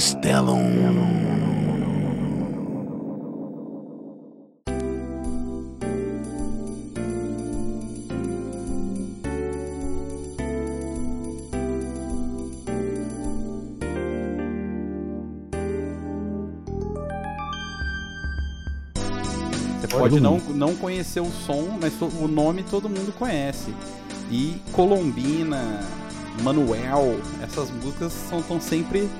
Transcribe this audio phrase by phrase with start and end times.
[0.00, 0.80] Stellum.
[19.80, 23.74] Você pode não, não conhecer o som, mas o nome todo mundo conhece.
[24.30, 25.80] E Colombina,
[26.42, 29.10] Manuel, essas músicas são tão sempre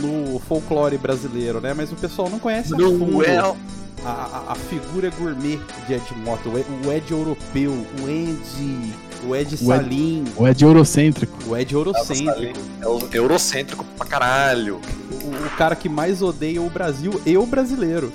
[0.00, 1.72] no folclore brasileiro, né?
[1.74, 3.56] Mas o pessoal não conhece a fundo Manuel.
[4.04, 8.94] a, a, a figura gourmet de Ed Mota, o Ed, o Ed europeu, o Ed,
[9.26, 11.36] o Ed Salim, é de eurocêntrico?
[11.48, 14.80] o Ed eurocêntrico, É o eurocêntrico pra caralho.
[15.10, 18.12] o, o cara que mais odeia o Brasil e o brasileiro.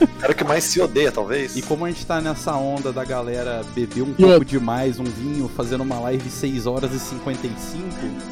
[0.00, 1.54] O cara que mais se odeia, talvez.
[1.54, 4.98] E como a gente tá nessa onda da galera beber um E pouco eu- demais,
[4.98, 7.84] um vinho, fazendo uma live 6 horas e 55,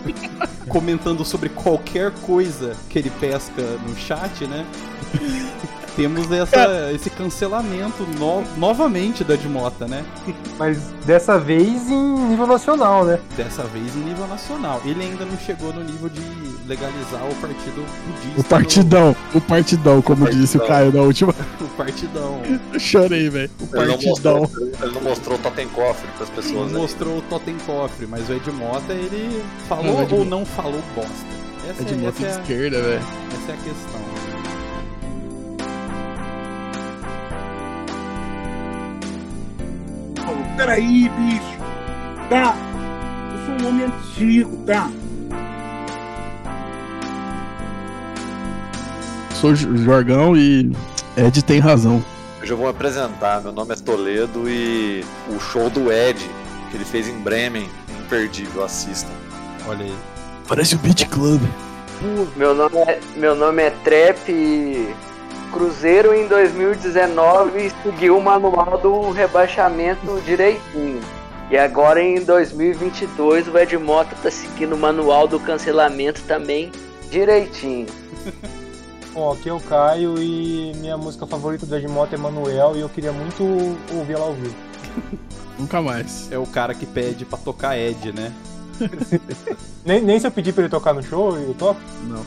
[0.69, 4.65] comentando sobre qualquer coisa que ele pesca no chat, né?
[5.95, 10.03] Temos essa, esse cancelamento no- novamente da Edmota, né?
[10.59, 13.21] Mas dessa vez em nível nacional, né?
[13.37, 14.81] Dessa vez em nível nacional.
[14.87, 16.23] Ele ainda não chegou no nível de
[16.67, 18.41] legalizar o partido budista.
[18.41, 20.41] O partidão, o partidão, como Partidão.
[20.43, 21.35] disse o Caio na última.
[21.61, 22.41] no- O partidão.
[22.73, 23.51] Eu chorei, velho.
[23.61, 24.39] O Ele não, partidão.
[24.41, 26.71] mostrou, ele não mostrou o totem cofre pras Não pessoas.
[26.71, 26.77] né?
[26.77, 26.83] aí.
[26.83, 30.45] mostrou o totem cofre, mas o Ed Mota, ele falou Não, o Ed ou não
[30.47, 31.11] falou bosta?
[31.69, 33.03] Essa É de é, de é, esquerda, velho.
[33.33, 34.03] essa é a questão.
[40.57, 41.59] Peraí, bicho.
[42.29, 42.55] Tá?
[43.33, 44.91] Eu sou um homem antigo, tá?
[49.43, 50.71] Sou Jorgão e
[51.17, 52.01] Ed tem razão.
[52.41, 53.43] Eu já vou me apresentar.
[53.43, 56.31] Meu nome é Toledo e o show do Ed,
[56.71, 57.69] que ele fez em Bremen,
[58.05, 58.63] imperdível.
[58.63, 59.11] Assistam.
[59.67, 59.95] Olha aí.
[60.47, 61.43] Parece o Beat Club.
[62.37, 64.95] Meu nome é, meu nome é Trap e
[65.53, 71.01] Cruzeiro em 2019 seguiu o manual do rebaixamento direitinho.
[71.51, 76.71] E agora em 2022 o Ed Mota tá seguindo o manual do cancelamento também
[77.11, 77.89] direitinho.
[79.15, 82.89] Bom, aqui é o Caio e minha música favorita do Edmota é Manuel e eu
[82.89, 83.45] queria muito
[83.95, 84.57] ouvir ela ao vivo.
[85.59, 86.33] Nunca mais.
[86.33, 88.33] É o cara que pede pra tocar Ed, né?
[89.85, 91.81] Nem, nem se eu pedir pra ele tocar no show, eu toco.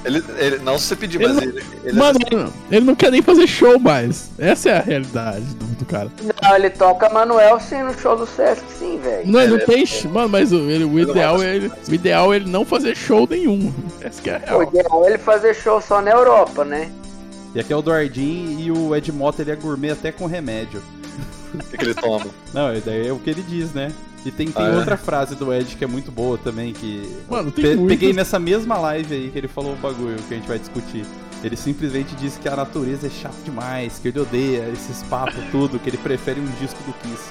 [0.04, 2.86] Ele, ele- não se você pedir, Ele mas não- ele, ele Mano, ele não- ele
[2.86, 4.30] não quer nem fazer show mais.
[4.38, 6.12] Essa é a realidade do, do cara.
[6.44, 9.26] Não, ele toca Manuel sim no show do Sesc, sim, velho.
[9.32, 9.86] Não, ele não É, tem.
[9.86, 12.50] sh- Mano, mas o, ele- o Ele não ideal é ele, o ideal é ele
[12.50, 13.74] não fazer show nenhum.
[14.02, 14.64] Essa que é a O real.
[14.64, 16.92] ideal é ele fazer show só na Europa, né?
[17.54, 20.84] E aqui é o Duardin e o Ed Mota ele é gourmet até com remédio.
[21.54, 22.26] o que, que ele toma?
[22.54, 23.94] Não, daí é o que ele diz, né?
[24.26, 24.76] E tem, tem Ah, é?
[24.78, 27.16] outra frase do Ed que é muito boa também, que.
[27.30, 30.34] Mano, tem Pe- muitas- Peguei nessa mesma live aí que ele falou o bagulho que
[30.34, 31.06] a gente vai discutir.
[31.44, 35.78] Ele simplesmente disse que a natureza é chata demais, que ele odeia esses papos tudo,
[35.78, 37.30] que ele prefere um disco do Kiss.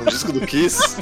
[0.00, 0.96] Um disco do Kiss?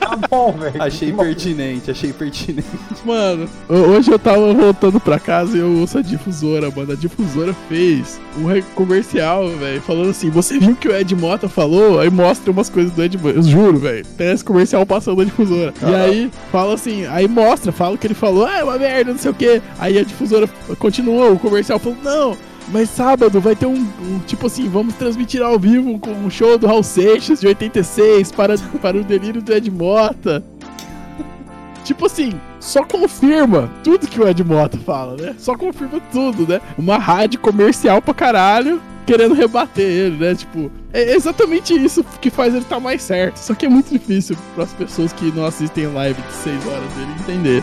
[0.00, 0.82] Tá bom, velho.
[0.82, 2.66] Achei pertinente, achei pertinente.
[3.04, 6.92] Mano, ho- hoje eu tava voltando pra casa e eu ouço a difusora, mano.
[6.92, 11.48] A difusora fez um comercial, velho, falando assim: você viu o que o Ed Mota
[11.48, 12.00] falou?
[12.00, 13.36] Aí mostra umas coisas do Ed Mota.
[13.38, 14.04] Eu juro, velho.
[14.16, 15.72] Tem esse comercial passando na difusora.
[15.76, 16.04] E Caralho.
[16.12, 19.18] aí fala assim: aí mostra, fala o que ele falou, ah, é uma merda, não
[19.18, 19.62] sei o que.
[19.78, 20.48] Aí a difusora
[20.78, 22.36] continuou o comercial falando: não.
[22.68, 26.56] Mas sábado vai ter um, um- Tipo assim, vamos transmitir ao vivo com um show
[26.58, 30.42] do Raul Seixas de 86 para, para o delírio do Ed Mota.
[31.84, 35.34] Tipo assim, só confirma tudo que o Ed Mota fala, né?
[35.38, 36.60] Só confirma tudo, né?
[36.78, 40.34] Uma rádio comercial pra caralho querendo rebater ele, né?
[40.34, 43.36] Tipo, é exatamente isso que faz ele estar mais certo.
[43.36, 46.92] Só que é muito difícil para as pessoas que não assistem live de 6 horas
[46.94, 47.62] dele entender.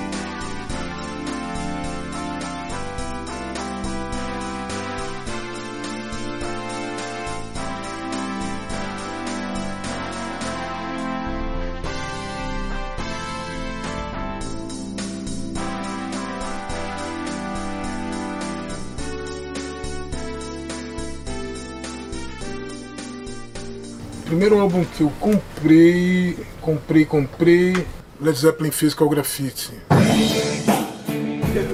[24.41, 27.85] Primeiro álbum que eu comprei, comprei, comprei,
[28.19, 29.69] Led Zeppelin Physical Graffiti.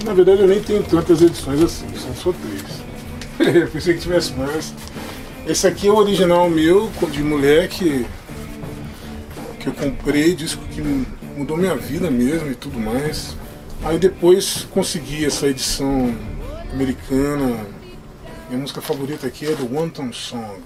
[0.04, 3.56] Na verdade eu nem tenho tantas edições assim, são só três.
[3.56, 4.74] Eu pensei que tivesse mais.
[5.48, 8.06] Esse aqui é o original meu, de moleque,
[9.62, 10.82] que eu comprei, disco que
[11.38, 13.38] mudou minha vida mesmo e tudo mais.
[13.82, 16.14] Aí depois consegui essa edição
[16.74, 17.66] americana.
[18.50, 20.60] Minha música favorita aqui é do Tom Song.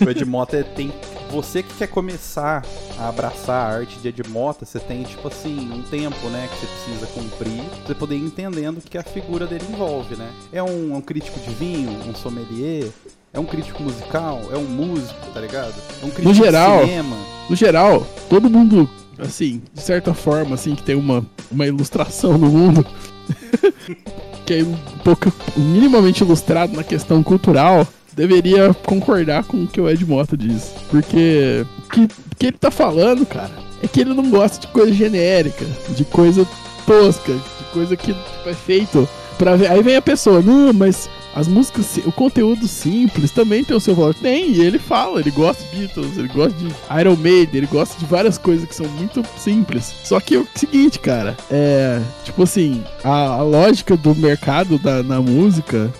[0.00, 0.92] O Ed Mota tem.
[1.30, 2.64] Você que quer começar
[2.96, 6.60] a abraçar a arte de Ed Mota, você tem, tipo assim, um tempo, né, que
[6.60, 10.30] você precisa cumprir pra você poder ir entendendo o que a figura dele envolve, né?
[10.52, 12.88] É um, um crítico de vinho, um sommelier,
[13.32, 15.74] é um crítico musical, é um músico, tá ligado?
[16.00, 17.16] É um crítico geral, de cinema.
[17.50, 18.88] No geral, todo mundo,
[19.18, 22.86] assim, de certa forma, assim, que tem uma, uma ilustração no mundo,
[24.46, 29.88] que é um pouco minimamente ilustrado na questão cultural, deveria concordar com o que o
[29.88, 30.74] Ed Mota diz.
[30.90, 32.08] Porque o que,
[32.38, 33.52] que ele tá falando, cara,
[33.82, 36.46] é que ele não gosta de coisa genérica, de coisa
[36.86, 39.70] tosca, de coisa que tipo, é feito pra ver.
[39.70, 43.80] Aí vem a pessoa, não, mas as músicas, si- o conteúdo simples também tem o
[43.80, 44.14] seu valor.
[44.14, 46.66] Tem, e ele fala, ele gosta de Beatles, ele gosta de
[47.00, 49.92] Iron Maiden, ele gosta de várias coisas que são muito simples.
[50.04, 52.00] Só que é o seguinte, cara, é.
[52.24, 55.92] Tipo assim, a, a lógica do mercado da, na música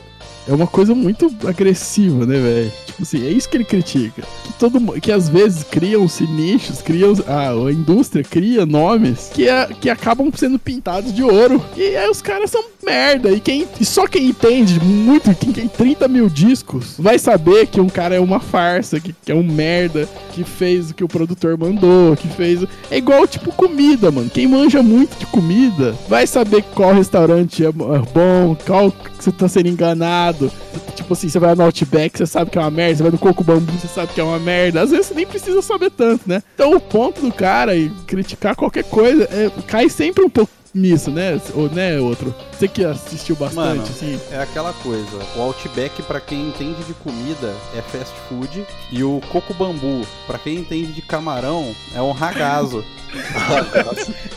[0.46, 2.72] é uma coisa muito agressiva, né, velho?
[2.86, 4.22] Tipo assim, é isso que ele critica.
[4.44, 9.66] Que, todo, que às vezes criam-se nichos, criam, a, a indústria cria nomes que, é-
[9.80, 11.64] que acabam sendo pintados de ouro.
[11.76, 13.30] E aí os caras são merda.
[13.30, 17.80] E, quem, e só quem entende muito, quem tem 30 mil discos, vai saber que
[17.80, 21.08] um cara é uma farsa, que, que é um merda, que fez o que o
[21.08, 22.64] produtor mandou, que fez.
[22.90, 24.30] É igual, tipo, comida, mano.
[24.30, 29.48] Quem manja muito de comida vai saber qual restaurante é é bom, qual você tá
[29.48, 30.50] sendo enganado.
[30.94, 32.96] Tipo assim, você vai no Outback, você sabe que é uma merda.
[32.96, 34.82] Você vai no Coco Bambu, você sabe que é uma merda.
[34.82, 36.42] Às vezes você nem precisa saber tanto, né?
[36.54, 41.10] Então o ponto do cara e criticar qualquer coisa é, cai sempre um pouco nisso,
[41.10, 41.40] né?
[41.54, 42.34] Ou, né, outro?
[42.52, 44.20] Você que assistiu bastante, Mano, assim.
[44.30, 45.06] É aquela coisa,
[45.36, 50.38] o Outback pra quem entende de comida é fast food e o Coco Bambu pra
[50.38, 52.84] quem entende de camarão é um ragazo.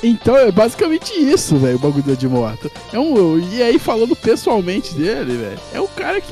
[0.03, 2.69] Então é basicamente isso, velho, o bagulho do Ed Mota.
[2.93, 6.31] É um, e aí, falando pessoalmente dele, velho, é um cara que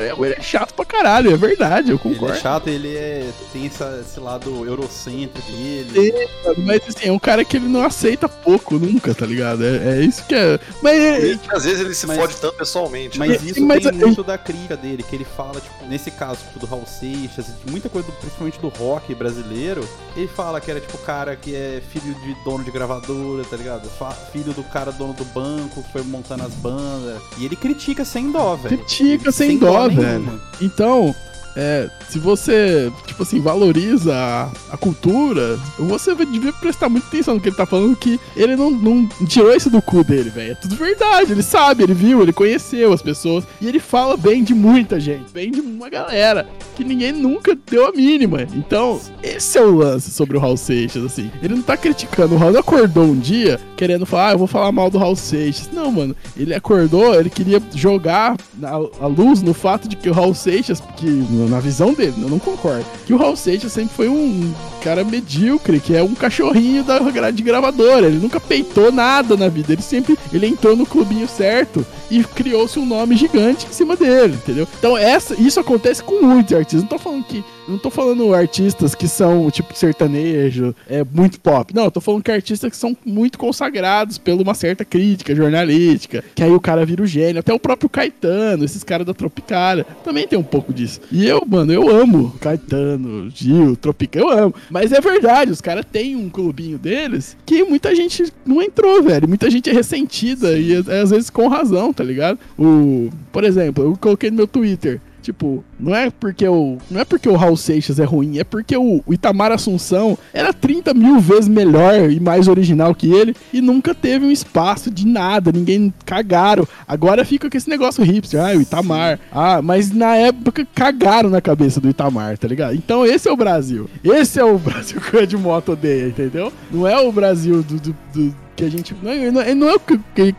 [0.00, 2.34] é, ele é chato pra caralho, é verdade, eu ele concordo.
[2.36, 6.28] é chato, ele é, tem essa- esse lado eurocêntrico dele.
[6.58, 9.35] Mas assim, é um cara que ele não aceita pouco nunca, tá ligado?
[9.42, 10.58] É, é isso que é.
[10.82, 13.18] Mas é- às vezes ele se Mas- fode tanto pessoalmente.
[13.18, 13.50] Mas né?
[13.50, 16.58] isso Mas tem a- muito da crítica dele, que ele fala, tipo, nesse caso, tipo,
[16.60, 19.86] do Raul Seixas, muita coisa, do- principalmente do rock brasileiro,
[20.16, 23.56] ele fala que era, tipo, o cara que é filho de dono de gravadora, tá
[23.56, 23.88] ligado?
[23.90, 27.20] Fa- filho do cara dono do banco, que foi montando as bandas.
[27.38, 28.76] E ele critica sem dó, velho.
[28.78, 30.02] critica Ele- sem, dó, velho.
[30.02, 30.40] nenhuma.
[30.60, 31.14] Então,
[31.56, 37.40] é, se você, tipo assim, valoriza a, a cultura, você devia prestar muita atenção no
[37.40, 40.52] que ele tá falando, que ele não, não tirou isso do cu dele, velho.
[40.52, 44.44] É tudo verdade, ele sabe, ele viu, ele conheceu as pessoas, e ele fala bem
[44.44, 48.42] de muita gente, bem de uma galera, que ninguém nunca deu a mínima.
[48.54, 51.30] Então, esse é o lance sobre o Raul Seixas, assim.
[51.42, 54.70] Ele não tá criticando, o Raul acordou um dia querendo falar, ah, eu vou falar
[54.72, 55.70] mal do Raul Seixas.
[55.72, 60.12] Não, mano, ele acordou, ele queria jogar a, a luz no fato de que o
[60.12, 61.06] Raul Seixas, que
[61.48, 65.80] na visão dele, eu não concordo, que o Raul Seixas sempre foi um cara medíocre,
[65.80, 68.06] que é um cachorrinho da grade de gravadora.
[68.06, 69.72] Ele nunca peitou nada na vida.
[69.72, 74.34] Ele sempre ele entrou no clubinho certo e criou-se um nome gigante em cima dele,
[74.34, 74.66] entendeu?
[74.78, 76.82] Então essa, isso acontece com muitos artistas.
[76.82, 81.74] Não tô falando que não tô falando artistas que são tipo sertanejo, é muito pop.
[81.74, 86.22] Não, eu tô falando que artistas que são muito consagrados por uma certa crítica jornalística,
[86.34, 87.40] que aí o cara vira o gênio.
[87.40, 91.00] Até o próprio Caetano, esses caras da Tropicália, também tem um pouco disso.
[91.10, 94.54] E eu, mano, eu amo Caetano, Gil, Tropicália, eu amo.
[94.70, 99.28] Mas é verdade, os caras têm um clubinho deles que muita gente não entrou, velho.
[99.28, 102.38] Muita gente é ressentida e às vezes com razão, tá ligado?
[102.58, 105.00] O, por exemplo, eu coloquei no meu Twitter.
[105.26, 106.78] Tipo, não é porque o.
[106.88, 110.52] Não é porque o Raul Seixas é ruim, é porque o, o Itamar Assunção era
[110.52, 115.04] 30 mil vezes melhor e mais original que ele e nunca teve um espaço de
[115.04, 116.64] nada, ninguém cagaram.
[116.86, 119.18] Agora fica com esse negócio hipster, ah, o Itamar.
[119.32, 122.76] Ah, mas na época cagaram na cabeça do Itamar, tá ligado?
[122.76, 123.90] Então esse é o Brasil.
[124.04, 126.52] Esse é o Brasil que o Ed Mota odeia, entendeu?
[126.70, 128.94] Não é o Brasil do- do- do que a gente.
[129.02, 130.34] Não é, não é- é o que, que, ele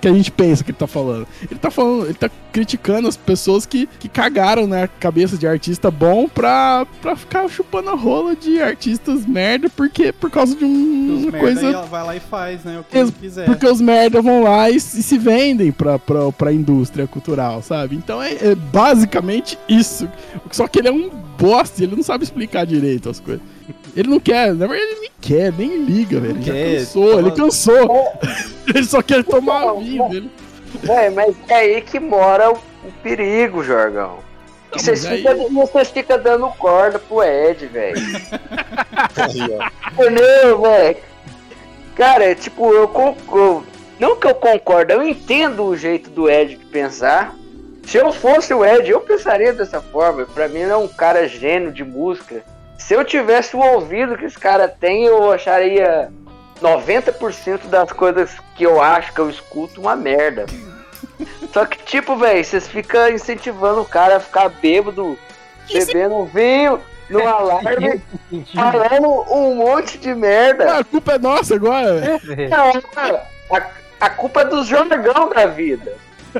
[0.00, 1.26] que a gente pensa que ele tá falando.
[1.50, 5.90] Ele tá falando, ele tá criticando as pessoas que, que cagaram na cabeça de artista
[5.90, 11.18] bom pra, pra ficar chupando a rola de artistas merda, porque por causa de um,
[11.24, 11.82] uma coisa.
[11.82, 12.78] vai lá e faz, né?
[12.80, 13.46] O que Ex- ele quiser.
[13.46, 17.96] Porque os merda vão lá e, se- se vendem pra, pra, pra indústria cultural, sabe?
[17.96, 20.08] Então é, é basicamente isso.
[20.50, 23.42] Só que ele é um bosta, ele não sabe explicar direito as coisas.
[23.96, 26.36] Ele não quer, na verdade ele nem quer, nem liga, velho.
[26.36, 28.12] Ele já quer, cansou, tava- ele cansou.
[28.74, 30.08] ele só quer tomar a vida.
[30.10, 30.30] Ele...
[30.82, 34.18] Véi, mas é aí que mora o, o perigo, Jorgão.
[34.70, 37.96] Não, E vocês aí- ficam vocês ficam dando corda pro Ed, velho.
[39.16, 39.92] Aí, ó.
[40.04, 40.96] Entendeu, velho?
[41.96, 43.66] Cara, tipo, eu concordo.
[43.98, 47.34] Não que eu concordo, eu entendo o jeito do Ed de pensar.
[47.84, 50.26] Se eu fosse o Ed, eu pensaria dessa forma.
[50.26, 52.44] Pra mim, ele é um cara gênio de música.
[52.78, 56.10] Se eu tivesse o ouvido que esse cara tem, eu acharia
[56.62, 60.46] 90% das coisas que eu acho que eu escuto uma merda.
[61.52, 65.18] Só que, tipo, velho, vocês ficam incentivando o cara a ficar bêbado,
[65.70, 66.80] bebendo vinho,
[67.10, 68.02] no alarme,
[68.54, 70.72] falando um monte de merda.
[70.72, 72.48] Ah, a culpa é nossa agora, velho.
[72.48, 73.62] Não, a,
[74.00, 75.96] a culpa é dos jornagão da vida.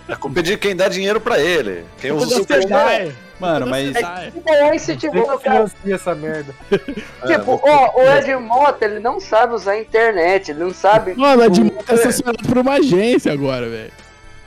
[0.08, 1.84] A culpa é de quem dá dinheiro pra ele.
[2.00, 3.14] Quem usa o super Sedai.
[3.40, 3.92] Mano, mas.
[3.92, 4.30] Sedai.
[4.30, 5.68] Tipo, é incentivando o cara.
[5.68, 6.54] financia essa merda.
[7.26, 11.14] Tipo, ó, o Ed Mota, ele não sabe usar a internet, ele não sabe.
[11.14, 13.92] Mano, a Dimon tá assessorado por uma agência agora, velho.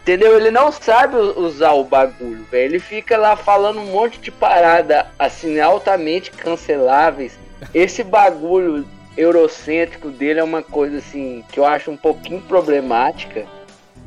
[0.01, 0.35] Entendeu?
[0.35, 2.65] Ele não sabe usar o bagulho, velho.
[2.65, 7.37] Ele fica lá falando um monte de parada, assim, altamente canceláveis.
[7.71, 13.45] Esse bagulho eurocêntrico dele é uma coisa, assim, que eu acho um pouquinho problemática.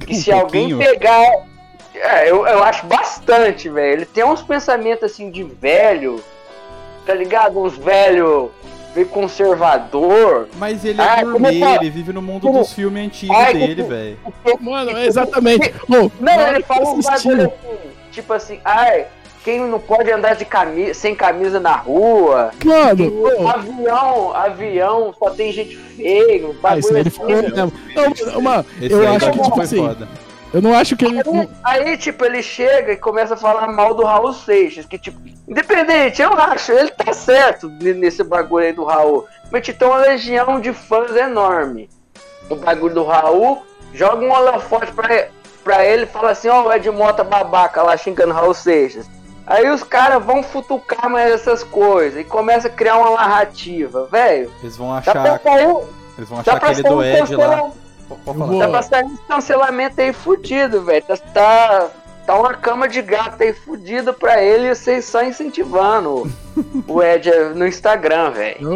[0.07, 0.79] Que Um se alguém pouquinho?
[0.79, 1.27] pegar.
[1.95, 3.93] É, eu, eu acho bastante, velho.
[3.93, 6.23] Ele tem uns pensamentos, assim, de velho,
[7.07, 7.59] tá ligado?
[7.63, 8.51] Uns velho
[8.95, 10.49] meio conservador.
[10.57, 13.37] Mas ele é Ah, gourmet, é que- ele vive no mundo como- dos filmes antigos
[13.37, 14.19] Ai, dele, velho.
[14.61, 15.73] Mano, é exatamente.
[15.89, 17.79] Ô, Não, ele fala um bagulho assim,
[18.13, 19.07] tipo assim, ai,
[19.45, 25.53] quem não pode andar de camisa, sem camisa na rua, Mano, avião, avião, só tem
[25.53, 27.73] gente feia, ah, isso bagulho aí ele falou mesmo.
[27.95, 30.09] Não, mano, eu aí acho que, foi tipo assim, foda.
[30.55, 31.21] eu não acho que ele.
[31.63, 35.21] Aí, aí, tipo, ele chega e começa a falar mal do Raul Seixas, que, tipo,
[35.47, 39.27] independente, eu acho, ele tá certo nesse bagulho aí do Raul.
[39.53, 41.91] Mas tem uma legião de fãs enorme.
[42.49, 45.29] O bagulho do Raul, joga um holofote pra,
[45.63, 49.07] pra ele e fala assim, ó, o Ed Mota babaca lá xingando Raul Seixas.
[49.47, 54.51] Aí os caras vão futucar mais essas coisas e começa a criar uma narrativa, velho.
[54.63, 55.41] Eles vão Dá pra achar.
[55.41, 55.77] sair,
[56.17, 57.19] Eles vão achar aquele do um Ed lá.
[57.21, 57.71] cancelamento.
[58.09, 58.47] P- Pode Eu falar.
[58.47, 61.05] vou- Tá pra sair um cancelamento aí fudido, velho.
[61.07, 61.89] Tá, tá,
[62.27, 66.31] tá uma cama de gato aí fudido pra ele e vocês só incentivando
[66.89, 68.67] o Ed no Instagram, velho.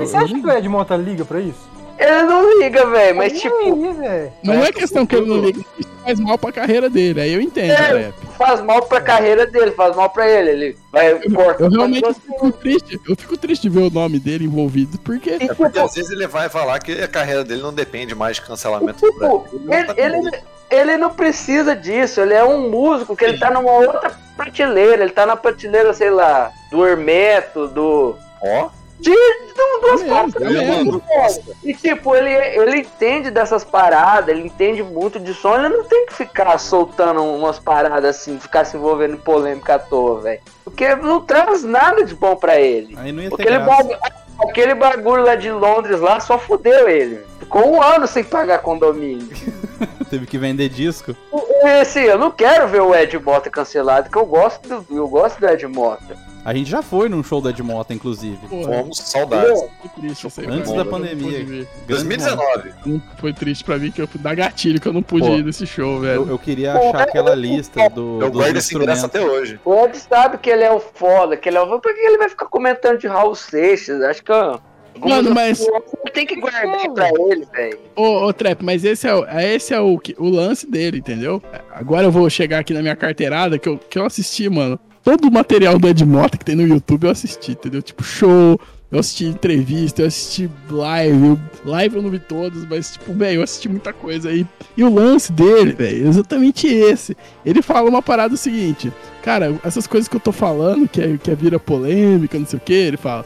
[0.00, 1.68] Você acha que o Ed Mota liga pra isso?
[2.00, 4.32] Ele não liga, velho, mas tipo, Aí, velho.
[4.42, 7.34] Mas não é questão que ele não liga, isso faz mal pra carreira dele, aí
[7.34, 8.10] eu entendo, É.
[8.38, 10.50] Faz mal pra carreira dele, faz mal pra ele.
[10.50, 11.64] Ele vai cortar.
[11.64, 15.34] Eu realmente fico triste, eu fico triste de ver o nome dele envolvido, porque.
[15.34, 18.36] E, Porque tipo, às vezes ele vai falar que a carreira dele não depende mais
[18.36, 19.60] de cancelamento do tipo, Brasil.
[19.62, 23.36] não ele, tá com ele, ele não precisa disso, ele é um músico que ele
[23.36, 28.16] tá numa outra prateleira, ele tá na prateleira, sei lá, do Hermeto, do.
[28.42, 31.56] Ó, De, de duas É paradas mesmo, é foda.
[31.64, 36.06] E tipo, ele, ele entende dessas paradas, ele entende muito de som, ele não tem
[36.06, 40.40] que ficar soltando umas paradas assim, ficar se envolvendo em polêmica à toa, velho.
[40.64, 42.94] Porque não traz nada de bom pra ele.
[42.98, 43.76] Aí não ia ter Aquele graça.
[43.82, 43.98] bagulho,
[44.40, 47.24] aquele bagulho lá de Londres lá só fudeu ele.
[47.38, 49.28] Ficou um ano sem pagar condomínio.
[50.10, 51.16] Teve que vender disco.
[51.32, 55.08] E assim, eu não quero ver o Ed Mota cancelado, que eu gosto do, eu
[55.08, 56.16] gosto do Ed Mota.
[56.44, 58.38] A gente já foi num show da Edmota, inclusive.
[58.48, 59.60] Fomos saudades.
[59.80, 60.46] foi triste isso aí.
[60.46, 61.24] Antes da Eu pandemia.
[61.24, 61.68] pude ver.
[61.86, 62.70] Grande 2019.
[62.86, 65.44] Não Foi triste pra mim que eu dá gatilho que eu não pude Pô, ir
[65.44, 66.28] nesse show, Eu, velho.
[66.30, 69.60] eu queria achar aquela lista do, Eu dos guardo esse ingresso até hoje.
[69.64, 71.78] O Ed sabe que ele é o foda, que ele é o.
[71.78, 74.00] Por que ele vai ficar comentando de Raul Seixas?
[74.02, 74.32] Acho que.
[74.32, 74.58] ó,
[74.98, 75.64] Mano, mas-
[76.12, 77.78] Tem que guardar pra ele, velho.
[77.96, 81.42] Ô, ô Trap, mas esse é, o- esse é o, que- o lance dele, entendeu?
[81.72, 84.78] Agora eu vou chegar aqui na minha carteirada que eu, que eu assisti, mano.
[85.02, 87.80] Todo o material do Ed Mota que tem no YouTube eu assisti, entendeu?
[87.82, 88.60] Tipo, show,
[88.92, 91.26] eu assisti entrevista, eu assisti live.
[91.26, 94.46] eu- live eu não vi todos, mas, tipo, velho, eu assisti muita coisa aí.
[94.76, 97.16] E o lance dele, velho, é exatamente esse.
[97.46, 98.92] Ele fala uma parada seguinte:
[99.22, 102.58] Cara, essas coisas que eu tô falando, que é, que é vira polêmica, não sei
[102.58, 103.24] o que, ele fala.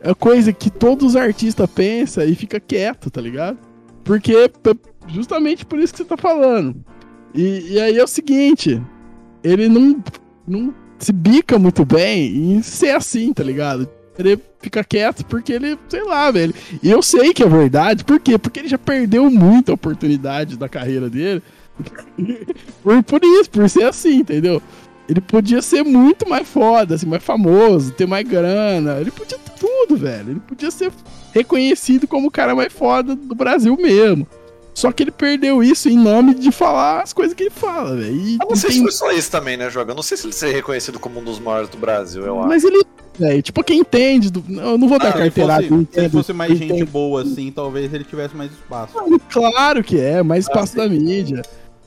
[0.00, 3.58] É coisa que todos os artistas pensam e fica quieto, tá ligado?
[4.04, 4.50] Porque
[5.08, 6.76] justamente por isso que você tá falando.
[7.34, 8.80] E, e aí é o seguinte,
[9.42, 10.02] ele não,
[10.46, 13.88] não se bica muito bem em ser assim, tá ligado?
[14.18, 16.52] Ele fica quieto porque ele, sei lá, velho.
[16.82, 18.36] E eu sei que é verdade, por quê?
[18.36, 21.42] Porque ele já perdeu muita oportunidade da carreira dele.
[22.82, 24.60] por, por isso, por ser assim, entendeu?
[25.08, 28.98] Ele podia ser muito mais foda, assim, mais famoso, ter mais grana.
[29.00, 30.32] Ele podia ter tudo, velho.
[30.32, 30.92] Ele podia ser
[31.32, 34.26] reconhecido como o cara mais foda do Brasil mesmo.
[34.78, 38.38] Só que ele perdeu isso em nome de falar as coisas que ele fala, velho.
[38.40, 39.90] Eu não sei se tem- foi só isso também, né, Joga?
[39.90, 42.48] Eu não sei se ele ser reconhecido como um dos maiores do Brasil, eu acho.
[42.48, 42.84] Mas ele,
[43.18, 44.30] velho, tipo, quem entende.
[44.30, 44.44] Do...
[44.48, 45.62] Eu não vou dar Ah, se carteirada.
[45.66, 48.92] fosse, eu se fosse mais gente boa assim, talvez ele tivesse mais espaço.
[49.28, 51.42] Claro que é, mais espaço da mídia.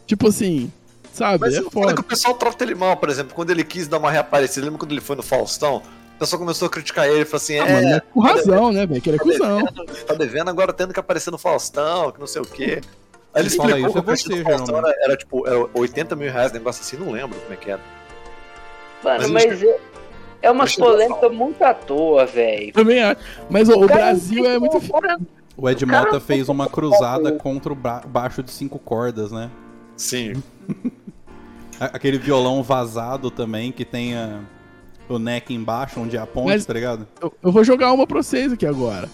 [0.05, 0.69] Tipo assim,
[1.13, 1.39] sabe?
[1.39, 1.93] Mas é é foda.
[1.93, 4.79] que o pessoal trata ele mal, por exemplo, quando ele quis dar uma reaparecida, lembra
[4.79, 5.81] quando ele foi no Faustão?
[6.22, 8.86] O pessoal começou a criticar ele, falou assim, Ah, é, mano, é com razão, né,
[8.86, 9.01] velho?
[9.01, 9.58] Que ele é tá cuzão.
[9.63, 12.80] devendo, tá devendo, agora tendo que aparecer no Faustão, que não sei o quê.
[13.34, 16.16] Aí ele Quem fala explicou isso o você, do Faustão era, era, tipo, era 80
[16.16, 17.82] mil reais, negócio assim, não lembro como é que era.
[19.04, 19.80] Mano, Mas mas é,
[20.44, 22.72] é umas Mas chegou a polêmicas muito à toa, velho.
[22.72, 23.20] Também acho.
[23.50, 24.78] Mas o Cara, Brasil é muito.
[24.78, 25.20] o cara-
[25.58, 29.50] O Ed O Mota fez uma cruzada contra o ba- baixo de cinco cordas, né?
[29.98, 30.34] Sim.
[31.80, 34.42] Aquele violão vazado também, que tem a-
[35.13, 37.08] o neck embaixo, onde é a ponte, Mas- tá ligado?
[37.22, 39.10] Eu, eu vou jogar uma pra vocês aqui agora.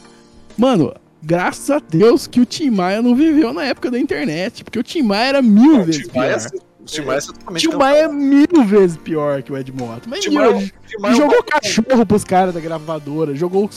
[0.58, 4.64] Mano, graças a Deus que o Tim Maia não viveu na época da internet.
[4.64, 6.62] Porque o Tim Maia era mil O vezes Tim Maia, pior.
[6.80, 10.02] o Tim Maia é Tim Maia é mil vezes pior que o Ed Mota.
[10.10, 13.36] Mas Tim mil, Maia- ele Tim Maia é um jogou cachorro pros caras da gravadora.
[13.36, 13.70] Jogou,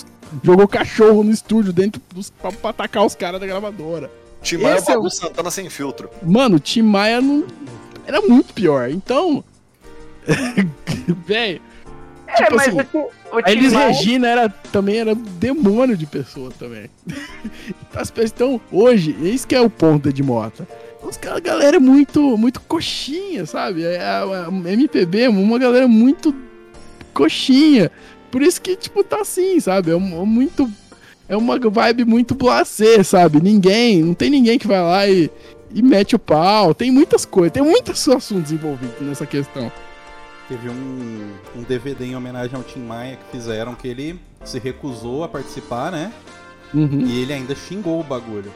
[0.42, 4.10] jogou cachorro no estúdio dentro dos, pra, pra atacar os caras da gravadora.
[4.42, 6.08] Tim Maia é o Esse é o- Santana sem filtro.
[6.22, 7.44] Mano, o Tim Maia não...
[8.06, 8.88] era muito pior.
[8.90, 9.44] Então.
[11.26, 11.60] Véi.
[12.32, 12.98] É, Tipo mas assim, o, Tim-
[13.32, 16.88] o A Elis Maia- Regina era, também era um demônio de pessoa também.
[17.94, 20.66] As pessoas estão hoje, esse que é o ponto de Mota.
[21.02, 23.82] Os cara, a galera é muito, muito coxinha, sabe?
[23.84, 26.34] É a, a MPB é uma galera muito
[27.14, 27.90] coxinha.
[28.30, 29.90] Por isso que, tipo, tá assim, sabe?
[29.90, 30.70] É um- muito.
[31.28, 33.40] É uma vibe muito blasé, sabe?
[33.40, 35.30] Ninguém, não tem ninguém que vai lá e,
[35.72, 36.74] e mete o pau.
[36.74, 39.70] Tem muitas coisas, tem muitos assuntos envolvidos nessa questão.
[40.50, 45.22] Teve um, um DVD em homenagem ao Tim Maia que fizeram que ele se recusou
[45.24, 46.12] a participar, né?
[46.74, 47.04] Uhum.
[47.06, 48.50] E ele ainda xingou o bagulho.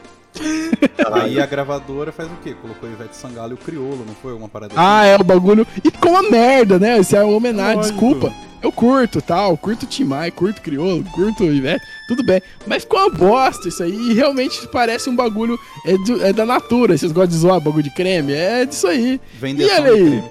[1.13, 2.53] Aí a gravadora faz o quê?
[2.61, 5.09] Colocou Ivete Sangalo e o Criolo, não foi alguma parada Ah, assim?
[5.11, 5.65] é o bagulho.
[5.83, 6.99] E ficou uma merda, né?
[6.99, 7.93] Isso é uma homenagem, Lógico.
[8.13, 8.33] desculpa.
[8.61, 12.41] Eu curto, tal, curto o Tim Maia, curto o Criolo, curto o Ivete, tudo bem.
[12.67, 13.93] Mas ficou uma bosta isso aí.
[13.93, 16.97] E realmente parece um bagulho é, do- é da natura.
[16.97, 18.33] Vocês gostam de zoar bagulho de creme?
[18.33, 19.21] É disso aí.
[19.39, 20.23] Vendeção E olha de aí?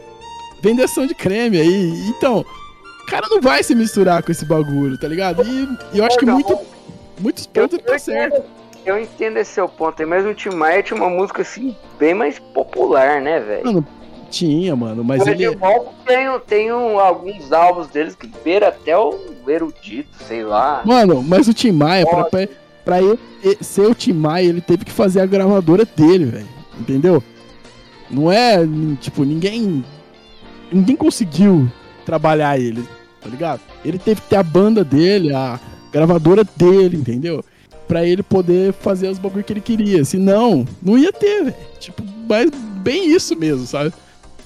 [0.64, 2.08] Vendeção de creme aí.
[2.08, 2.44] Então,
[3.02, 5.42] o cara não vai se misturar com esse bagulho, tá ligado?
[5.44, 6.58] E, e eu acho que muito,
[7.20, 8.42] muitos pontos ele tá certo.
[8.86, 12.14] eu entendo esse seu ponto aí, mas o Tim Maia tinha uma música assim, bem
[12.14, 13.64] mais popular, né, velho?
[13.66, 13.86] Mano,
[14.30, 15.54] tinha, mano, mas O ele.
[16.06, 20.80] Tem, tem um- alguns álbuns deles que beira até o erudito, sei lá.
[20.84, 22.48] Mano, mas o Tim Maia, pra, pra,
[22.84, 23.18] pra ele
[23.60, 26.48] ser o Tim Maia, ele teve que fazer a gravadora dele, velho.
[26.80, 27.22] Entendeu?
[28.10, 28.58] Não é,
[29.00, 29.84] tipo, ninguém.
[30.74, 31.70] Ninguém conseguiu
[32.04, 32.84] trabalhar ele,
[33.22, 33.60] tá ligado?
[33.84, 35.58] Ele teve que ter a banda dele, a
[35.92, 37.44] gravadora dele, entendeu?
[37.86, 40.04] Pra ele poder fazer os bagulho que ele queria.
[40.04, 41.56] Senão, não ia ter, velho.
[41.78, 42.50] Tipo, mas
[42.82, 43.92] bem isso mesmo, sabe?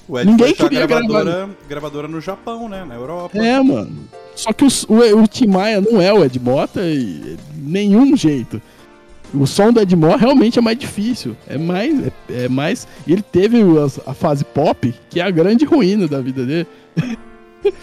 [0.07, 2.83] O Ed Ninguém queria gravadora, gravadora no Japão, né?
[2.85, 3.37] Na Europa.
[3.37, 3.91] É, mano.
[4.35, 8.61] Só que os- o, o, Tim Maia não é o Ed Mota e nenhum jeito.
[9.33, 11.35] O som do Ed Mota realmente é mais difícil.
[11.47, 12.07] É mais.
[12.07, 12.11] É,
[12.45, 12.87] é mais.
[13.05, 16.67] e Ele teve as- a, fase pop, que é a grande ruína da vida dele.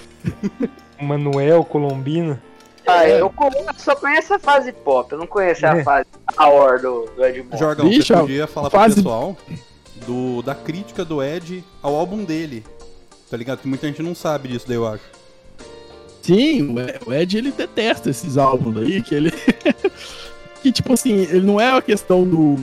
[1.01, 2.43] Manuel Colombina.
[2.87, 3.21] Ah, É.
[3.21, 3.33] eu
[3.79, 5.83] só conheço a fase pop, eu não conheço a É.
[5.83, 6.07] fase
[6.37, 7.59] power do, do Edmond.
[7.59, 9.37] Jorgão, Bicho, você a podia falar fase- pro pessoal
[10.07, 12.65] do, da crítica do Ed ao álbum dele.
[13.29, 13.59] Tá ligado?
[13.59, 15.03] Que muita gente não sabe disso, daí eu acho.
[16.23, 16.75] Sim,
[17.07, 19.33] o Ed ele detesta esses álbuns aí, que ele.
[20.63, 22.57] que tipo assim, ele não é a questão do.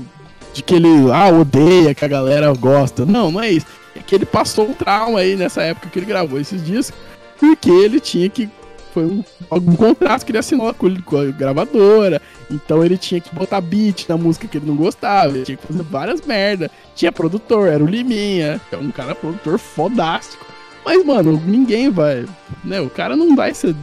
[0.54, 3.06] de que ele ah, odeia, que a galera gosta.
[3.06, 3.66] Não, não é isso.
[3.96, 6.98] É que ele passou um trauma aí nessa época que ele gravou esses discos,
[7.40, 8.50] porque ele tinha que.
[8.94, 12.22] Foi um, algum contrato que ele assinou com, com a gravadora.
[12.52, 15.36] Então ele tinha que botar beat na música que ele não gostava.
[15.36, 16.70] Ele tinha que fazer várias merda.
[16.96, 18.62] Tinha produtor, era o Liminha.
[18.72, 20.53] É um cara produtor fodástico.
[20.86, 22.26] Mas, mano, ninguém vai.
[22.64, 23.76] Né, o cara não vai ser,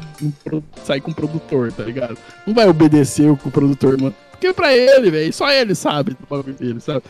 [0.85, 2.17] sair com o produtor, tá ligado?
[2.47, 4.15] Não vai obedecer o que o produtor mano.
[4.31, 7.03] Porque pra ele, velho, só ele sabe do bagulho dele, sabe?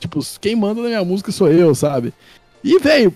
[0.00, 2.12] Tipo, quem manda na minha música sou eu, sabe?
[2.64, 3.14] E, velho,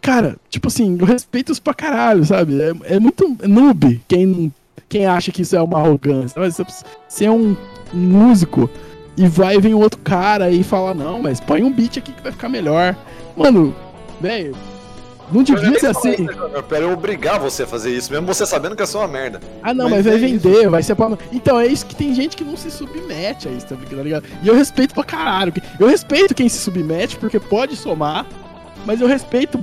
[0.00, 2.60] cara, tipo assim, eu respeito isso pra caralho, sabe?
[2.60, 4.52] É, é muito noob quem, não-
[4.88, 6.40] quem acha que isso é uma arrogância.
[6.40, 6.56] Mas
[7.08, 7.56] você- é um,
[7.92, 8.68] músico
[9.16, 12.32] e vai vir outro cara e fala, não, mas põe um beat aqui que vai
[12.32, 12.94] ficar melhor.
[13.36, 13.74] Mano,
[14.20, 14.54] velho,
[15.32, 16.26] não devia ser assim.
[16.54, 19.40] Eu quero obrigar você a fazer isso, mesmo você sabendo que é só uma merda.
[19.62, 21.16] Ah, não, Mas mas, vai é vender, vai ser pra.
[21.32, 24.24] Então, é isso que tem gente que não se submete a isso, tá ligado?
[24.42, 25.52] E eu respeito pra caralho.
[25.78, 28.26] Eu respeito quem se submete, porque pode somar,
[28.84, 29.62] mas eu respeito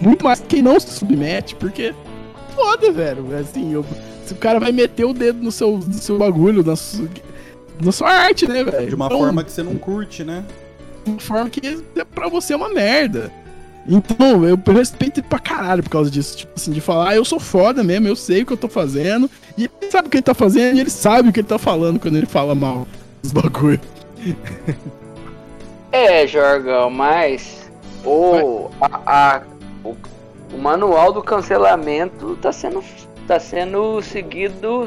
[0.00, 1.94] muito mais quem não se submete, porque.
[2.54, 3.24] Foda, velho.
[3.38, 3.84] Assim, eu-
[4.26, 7.08] se o cara vai meter o dedo no seu, no seu bagulho, na sua,
[7.82, 8.88] na sua arte, né, velho?
[8.88, 10.44] De uma Então, forma que você não curte, né?
[11.04, 13.32] de uma forma que é pra você é uma merda.
[13.88, 16.36] Então, eu respeito ele pra caralho por causa disso.
[16.36, 18.68] Tipo assim, de falar, ah, eu sou foda mesmo, eu sei o que eu tô
[18.68, 19.28] fazendo.
[19.58, 21.58] E ele sabe o que ele tá fazendo e ele sabe o que ele tá
[21.58, 22.86] falando quando ele fala mal
[23.22, 23.80] dos bagulho.
[25.92, 27.68] É, Jorgão, mas
[28.04, 29.00] o, a,
[29.36, 29.42] a-
[29.82, 29.96] o,
[30.54, 32.80] o manual do cancelamento tá sendo,
[33.26, 34.86] tá sendo seguido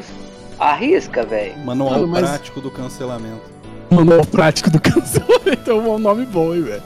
[0.58, 1.58] à risca, velho.
[1.58, 3.42] Manual Mano, mas- prático do cancelamento.
[3.90, 6.82] Manual prático do cancelamento é um nome bom, hein, velho.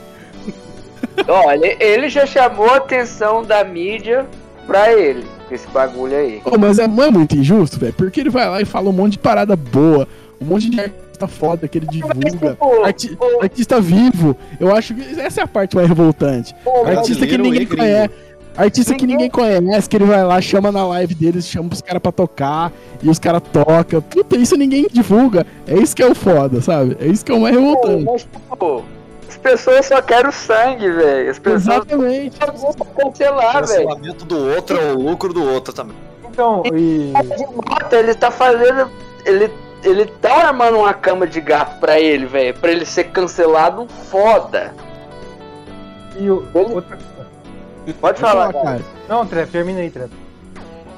[1.26, 4.26] Olha, ele já chamou a atenção da mídia
[4.66, 6.40] pra ele, com esse bagulho aí.
[6.44, 8.92] Ô, mas é, não é muito injusto, velho, porque ele vai lá e fala um
[8.92, 10.06] monte de parada boa,
[10.40, 14.36] um monte de artista foda que ele divulga, tipo, arti- artista vivo.
[14.60, 16.54] Eu acho que essa é a parte mais revoltante.
[16.62, 18.10] Pô, Artista que ninguém conhece.
[18.56, 22.02] Artista que ninguém conhece, que ele vai lá, chama na live deles, chama os caras
[22.02, 24.02] pra tocar, e os caras tocam.
[24.02, 25.46] Puta, isso ninguém divulga.
[25.66, 26.96] É isso que é o foda, sabe?
[27.00, 28.04] É isso que é o mais Pô, revoltante.
[28.04, 28.84] mas, tipo,
[29.28, 31.30] as pessoas só querem o sangue, velho.
[31.30, 32.36] As pessoas Exatamente.
[32.36, 33.88] só cancelar, velho.
[33.88, 35.96] cancelamento do outro é o lucro do outro também.
[36.30, 37.12] Então, e.
[37.54, 38.90] Mota, ele tá fazendo.
[39.24, 42.54] Ele, ele tá armando uma cama de gato pra ele, velho.
[42.54, 44.74] Pra ele ser cancelado foda.
[46.16, 46.98] e o- Ele- outra-
[48.00, 48.64] Pode falar, cara.
[48.64, 48.80] cara.
[49.08, 50.10] Não, Trep, termina aí, Trep.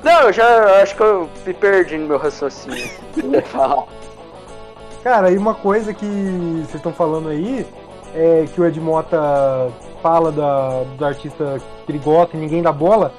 [0.03, 2.89] Não, eu já acho que eu me perdi no meu raciocínio.
[3.33, 3.85] Eu falar.
[5.05, 7.67] Cara, e uma coisa que vocês estão falando aí
[8.15, 9.71] é que o Ed Mota
[10.03, 13.13] fala da, do artista que ele gosta e ninguém dá bola.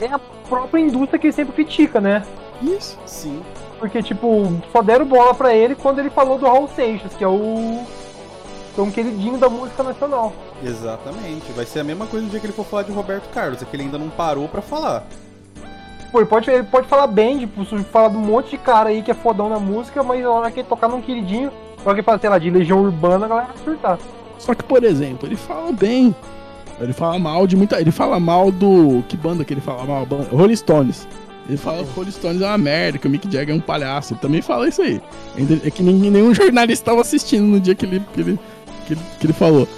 [0.00, 2.24] É a própria indústria que ele sempre critica, né?
[2.62, 2.98] Isso.
[3.06, 3.42] Sim.
[3.78, 7.28] Porque, tipo, só deram bola pra ele quando ele falou do Raul Seixas, que é
[7.28, 7.82] o.
[8.74, 10.32] que é um queridinho da música nacional.
[10.62, 11.50] Exatamente.
[11.52, 13.64] Vai ser a mesma coisa no dia que ele for falar de Roberto Carlos, é
[13.64, 15.04] que ele ainda não parou pra falar.
[16.12, 19.00] Pô, ele pode, ele pode falar bem, tipo, falar de um monte de cara aí
[19.00, 21.94] que é fodão na música, mas na hora que ele tocar num queridinho, na hora
[21.94, 23.98] que ele fala, sei lá, de Legião Urbana, a galera vai surtar.
[24.40, 26.14] Só que, por exemplo, ele fala bem.
[26.80, 27.80] Ele fala mal de muita.
[27.80, 29.04] Ele fala mal do.
[29.08, 30.04] Que banda que ele fala mal?
[30.32, 31.06] Rolling Stones.
[31.46, 33.60] Ele fala que o Rolling Stones é uma merda, que o Mick Jagger é um
[33.60, 34.14] palhaço.
[34.14, 35.00] Ele também fala isso aí.
[35.64, 38.38] É que nenhum jornalista estava assistindo no dia que ele, que, ele,
[38.86, 39.68] que, ele, que ele falou.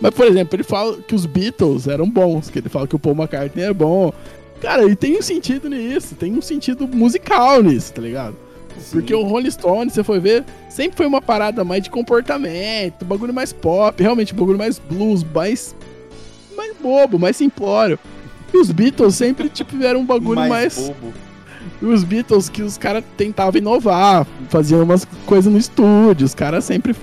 [0.00, 2.98] Mas, por exemplo, ele fala que os Beatles eram bons, que ele fala que o
[2.98, 4.12] Paul McCartney é bom.
[4.60, 8.36] Cara, e tem um sentido nisso, tem um sentido musical nisso, tá ligado?
[8.90, 13.32] Porque o Rolling Stone, você foi ver, sempre foi uma parada mais de comportamento, bagulho
[13.32, 15.74] mais pop, realmente, bagulho mais blues, mais,
[16.56, 17.98] mais bobo, mais simplório.
[18.52, 20.50] E os Beatles sempre tipo, tiveram um bagulho mais.
[20.50, 21.12] mais bobo.
[21.80, 26.64] E os Beatles que os caras tentavam inovar, faziam umas coisas no estúdio, os caras
[26.64, 26.94] sempre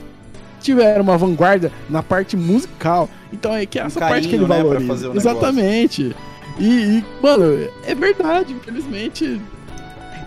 [0.61, 3.09] tiveram uma vanguarda na parte musical.
[3.31, 5.09] Então é que é Um essa parte que ele carinho, né, valoriza.
[5.09, 6.15] o Exatamente.
[6.59, 9.39] E, e, mano, é verdade, infelizmente.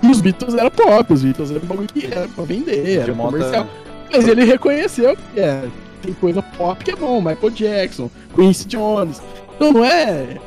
[0.02, 3.04] E os Beatles eram pop, os Beatles eram um bagulho que era pra vender, era
[3.04, 3.66] De moda- comercial.
[4.12, 5.64] Mas ele reconheceu que é,
[6.02, 9.22] tem coisa pop que é bom, Michael Jackson, Quincy Jones.
[9.56, 10.38] Então não é.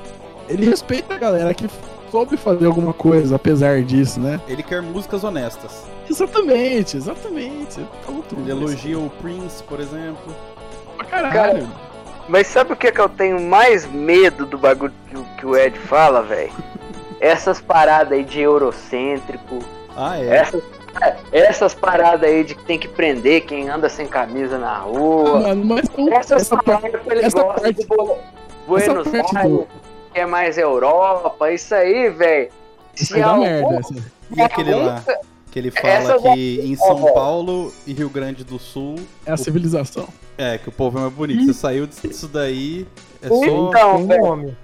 [0.48, 1.66] Ele respeita a galera que
[2.12, 4.40] soube fazer alguma coisa apesar disso, né?
[4.48, 5.84] Ele quer músicas honestas.
[6.10, 7.80] Exatamente, exatamente.
[8.06, 8.42] Tudo.
[8.42, 10.36] Ele elogia o Prince, por exemplo.
[10.98, 11.34] pra caralho.
[11.34, 11.68] Cara,
[12.30, 15.58] Mas sabe o que, que eu tenho mais medo do bagulho que, o- que o
[15.58, 16.52] Ed fala, velho?
[17.20, 19.60] Essas paradas aí de eurocêntrico,
[19.96, 20.28] Ah, é.
[20.38, 20.62] essas,
[21.32, 25.40] essas paradas aí de que tem que prender quem anda sem camisa na rua.
[25.40, 26.66] Mano, mas não, Essas essa parte.
[26.82, 27.88] paradas que ele essa gosta parte- de
[28.68, 29.68] Buenos Aires, do-
[30.14, 32.50] que é mais Europa, isso aí, velho.
[33.14, 33.76] Aí dá merda.
[33.80, 33.94] Essa.
[34.36, 35.04] E aquele lá,
[35.52, 37.14] que ele fala Essa que em São.
[37.14, 40.08] Paulo e Rio Grande do Sul, É a civilização.
[40.38, 41.46] é, que o povo é mais bonito.
[41.46, 42.88] Você saiu disso daí,
[43.22, 43.36] é só...
[43.36, 44.58] Então, Tem um nome.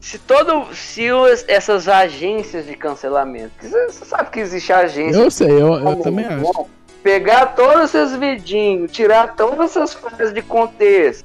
[0.00, 0.66] Se todo.
[0.74, 3.52] Se os- essas agências de cancelamento.
[3.60, 5.18] Você você sabe que existe agência.
[5.18, 6.66] Eu sei, eu, eu também acho.
[7.02, 11.24] Pegar todos esses vidinhos, tirar todas essas frases de contexto,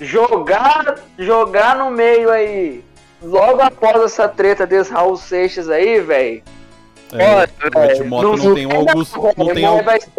[0.00, 2.82] jogar, jogar no meio aí.
[3.22, 6.42] Logo após essa treta desse Raul Seixas aí, velho.
[7.12, 10.10] É, o Edmoto não tem o Augusto, não tem, Au- vai ser,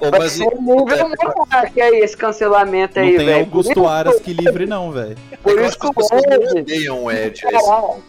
[0.00, 3.40] Ô, vai mas ser um nível monarca aí, esse cancelamento não aí, tem velho.
[3.40, 5.16] Augusto Aras que livre não, velho.
[5.42, 7.40] Por isso que que pessoas não odeiam o Ed.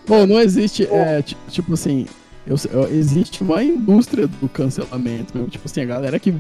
[0.07, 2.05] Bom, não existe, é, ti- tipo assim,
[2.47, 6.33] eu eu- existe uma indústria do cancelamento, mesmo, tipo assim, a galera que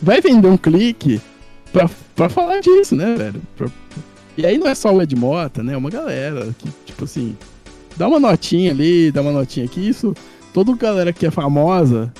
[0.00, 1.20] vai vender um clique
[1.72, 3.42] pra, pra falar disso, né, velho?
[3.56, 3.68] Pra-
[4.36, 7.36] e aí não é só o Ed Mota, né, é uma galera que, tipo assim,
[7.96, 10.14] dá uma notinha ali, dá uma notinha aqui, isso,
[10.52, 12.12] toda galera que é famosa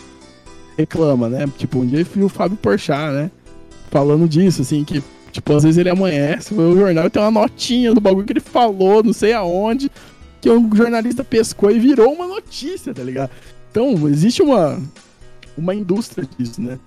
[0.76, 3.30] reclama, né, tipo, um dia eu vi o Fábio Porchat, né,
[3.90, 8.00] falando disso, assim, que, tipo, às vezes ele amanhece, o jornal tem uma notinha do
[8.00, 9.90] bagulho que ele falou, não sei aonde,
[10.40, 13.30] que um jornalista pescou e virou uma notícia, tá ligado?
[13.70, 14.78] Então, existe uma,
[15.56, 16.78] uma indústria disso, né?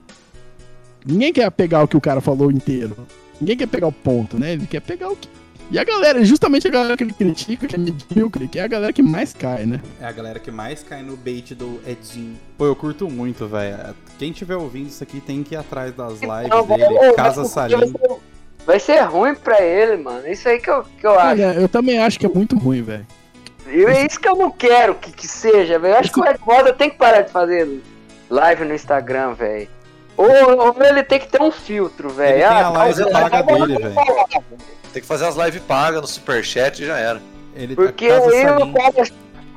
[1.06, 2.96] Ninguém quer pegar o que o cara falou inteiro.
[3.40, 4.54] Ninguém quer pegar o ponto, né?
[4.54, 5.28] Ele quer pegar o que.
[5.70, 8.68] E a galera, justamente a galera que ele critica, que é medíocre, que é a
[8.68, 9.82] galera que mais cai, né?
[10.00, 12.38] É a galera que mais cai no bait do Edinho.
[12.58, 13.94] Pô, eu curto muito, velho.
[14.18, 16.86] Quem tiver ouvindo isso aqui tem que ir atrás das lives Não, dele.
[16.86, 17.76] vai- Casa Salim.
[17.76, 18.18] vai ser-
[18.66, 20.28] Vai ser ruim pra ele, mano.
[20.28, 21.30] Isso aí que eu, que eu acho.
[21.30, 23.06] Olha, eu também acho que é muito ruim, velho.
[23.66, 25.94] É isso que eu não quero que, que seja, velho.
[25.94, 27.82] Eu acho que o Ed Moda tem que parar de fazer
[28.30, 29.70] live no Instagram, velho.
[30.18, 32.30] Ou, ou ele tem que ter um filtro, velho.
[32.36, 33.96] Ele tem a Ah, live paga dele, velho.
[34.88, 37.22] Tá, Tem que fazer as lives pagas no superchat e já era.
[37.56, 39.08] Ele Porque Casa aí o cara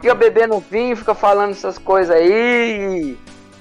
[0.01, 3.16] fica bebendo vinho, fica falando essas coisas aí,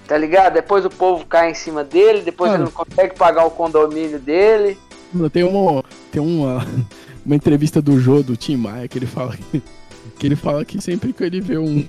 [0.08, 0.54] tá ligado?
[0.54, 2.64] Depois o povo cai em cima dele, depois Mano.
[2.64, 4.78] ele não consegue pagar o condomínio dele.
[5.14, 6.66] Mano, Tem uma, tem uma,
[7.26, 9.62] uma entrevista do Jô, do Tim Maia, que ele fala que,
[10.18, 11.86] que ele fala que sempre que ele vê um.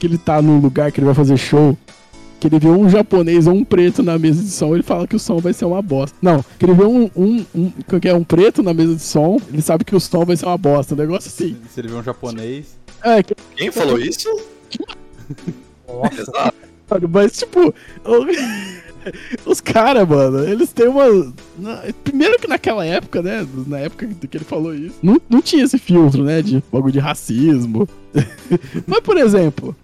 [0.00, 1.78] que ele tá num lugar que ele vai fazer show,
[2.40, 5.16] que ele vê um japonês ou um preto na mesa de som, ele fala que
[5.16, 6.16] o som vai ser uma bosta.
[6.20, 7.70] Não, que ele vê um, um, um,
[8.00, 10.46] que é um preto na mesa de som, ele sabe que o som vai ser
[10.46, 10.94] uma bosta.
[10.94, 11.56] Um negócio assim.
[11.72, 12.76] Se ele vê um japonês.
[13.02, 14.28] É, que, Quem falou isso?
[16.12, 16.54] Exato.
[16.88, 17.74] Mano, Mas, tipo,
[19.44, 21.04] os caras, mano, eles têm uma.
[21.58, 23.46] na- Primeiro que naquela época, né?
[23.66, 26.42] Na época que que ele falou isso, não, não tinha esse filtro, né?
[26.42, 27.88] De bagulho de racismo.
[28.86, 29.74] Mas, por exemplo,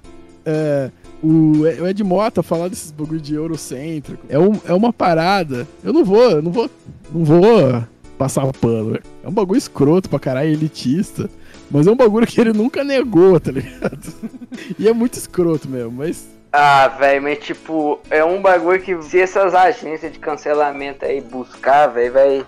[0.44, 0.90] é,
[1.22, 5.66] o Ed Mota falar desses bagulho de eurocêntrico é, um, é uma parada.
[5.82, 6.70] Eu não vou, eu não vou.
[7.14, 7.84] Não vou
[8.18, 8.98] passar pano.
[9.22, 11.28] É um bagulho escroto pra caralho, elitista.
[11.70, 13.98] Mas é um bagulho que ele nunca negou, tá ligado?
[14.78, 16.28] E é muito escroto mesmo, mas.
[16.52, 21.86] Ah, velho, mas tipo, é um bagulho que se essas agências de cancelamento aí buscar,
[21.86, 22.46] velho, vai.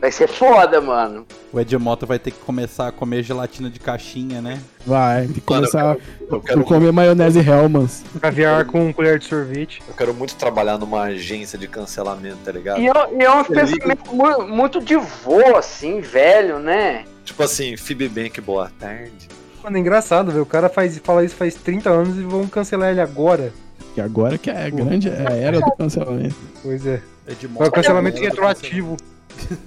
[0.00, 1.26] Vai ser foda, mano.
[1.52, 4.60] O Ed Mota vai ter que começar a comer gelatina de caixinha, né?
[4.86, 5.96] Vai, tem que Mano, começar
[6.30, 8.04] Eu a quero, comer maionese Hellmann's.
[8.20, 9.82] Caviar com colher de sorvete.
[9.88, 12.80] eu quero muito trabalhar numa agência de cancelamento, tá ligado?
[12.80, 17.04] E é, e é um pensamento mu- muito de vô, assim, velho, né?
[17.24, 19.28] Tipo assim, Phoebe Bank, boa tarde.
[19.64, 20.44] Mano, é engraçado, velho.
[20.44, 23.52] O cara faz, fala isso faz 30 anos e vão cancelar ele agora.
[23.96, 26.36] Que agora que é a grande é a era do cancelamento.
[26.62, 27.00] Pois é.
[27.26, 28.96] É Mota o cancelamento retroativo.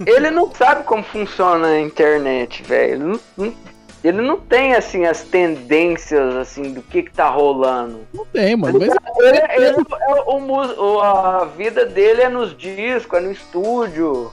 [0.06, 2.92] Ele não sabe como funciona a internet, velho.
[2.92, 3.20] Ele não,
[4.04, 8.00] ele tem, assim, as tendências, assim, do que que tá rolando.
[8.12, 8.78] Não tem, mano.
[8.78, 9.74] Mas Ele, ele- é
[10.26, 10.38] o
[10.78, 14.30] o- a vida dele é nos discos, é no estúdio.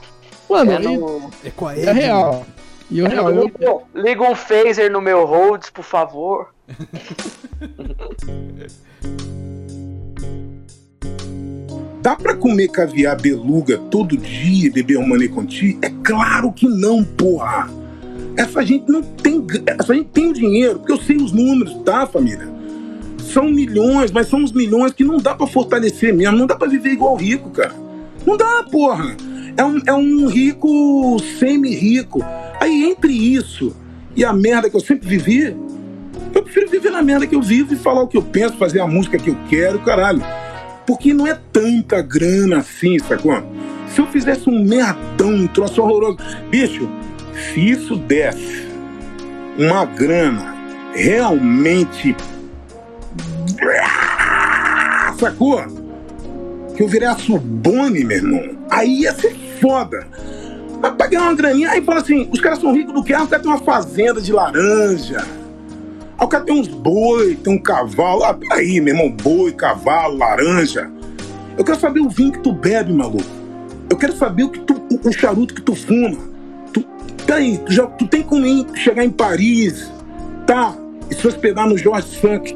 [0.48, 1.30] mano, é e- no...
[1.44, 2.44] É com a é real.
[2.90, 6.48] E o real, eu, Pô, Liga um phaser no meu Rhodes, por favor.
[12.02, 15.78] Dá pra comer caviar beluga todo dia e beber um mané conti?
[15.82, 17.68] É claro que não, porra!
[18.36, 19.44] Essa gente não tem.
[19.66, 22.48] Essa gente tem o dinheiro, porque eu sei os números, tá, família?
[23.18, 26.68] São milhões, mas são uns milhões que não dá pra fortalecer mesmo, não dá pra
[26.68, 27.74] viver igual rico, cara.
[28.26, 29.14] Não dá, porra!
[29.56, 32.24] É um, é um rico semi-rico.
[32.58, 33.76] Aí, entre isso
[34.16, 35.54] e a merda que eu sempre vivi,
[36.34, 38.80] eu prefiro viver na merda que eu vivo e falar o que eu penso, fazer
[38.80, 40.22] a música que eu quero, caralho.
[40.90, 43.40] Porque não é tanta grana assim, sacou?
[43.94, 46.18] Se eu fizesse um merdão, um troço horroroso.
[46.50, 46.90] Bicho,
[47.32, 48.66] se isso desse
[49.56, 50.56] uma grana
[50.92, 52.16] realmente.
[55.16, 55.62] Sacou?
[56.76, 58.58] Que eu virasse o Boni, meu irmão.
[58.68, 60.08] Aí ia ser foda.
[60.82, 63.14] Mas pra ganhar uma graninha, aí fala assim: os caras são ricos do que?
[63.14, 65.24] Ah, o cara tem uma fazenda de laranja.
[66.20, 68.24] Aí o cara tem uns boi, tem um cavalo.
[68.24, 70.90] Ah, peraí, meu irmão, boi, cavalo, laranja.
[71.56, 73.24] Eu quero saber o vinho que tu bebe, maluco.
[73.88, 76.18] Eu quero saber o, que tu, o, charuto que tu fuma.
[76.74, 76.84] Tu,
[77.26, 78.44] peraí, tu, já, tu tem como
[78.76, 79.90] chegar em Paris,
[80.46, 80.76] tá?
[81.10, 82.54] E se hospedar no Jorge Sank.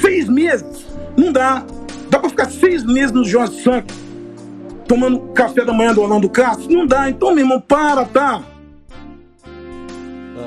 [0.00, 0.84] Seis meses?
[1.16, 1.64] Não dá.
[2.10, 3.94] Dá pra ficar seis meses no Jorge Sank
[4.88, 6.68] tomando café da manhã do Orlando Castro?
[6.68, 7.08] Não dá.
[7.08, 8.42] Então, meu irmão, para, tá?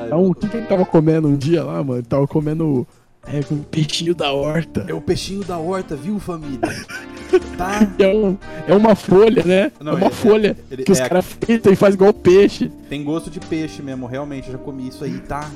[0.01, 1.99] Ai, é um, o que, que ele tava comendo um dia lá, mano?
[1.99, 2.86] Ele tava comendo
[3.25, 4.86] é, com peixinho da horta.
[4.88, 6.60] É o peixinho da horta, viu, família?
[7.58, 7.79] Tá?
[7.97, 9.71] É, um, é uma folha, né?
[9.79, 12.69] Não, é uma ele- folha ele- que os é- caras fritam e faz igual peixe.
[12.88, 14.47] Tem gosto de peixe mesmo, realmente.
[14.49, 15.49] Eu já comi isso aí, tá?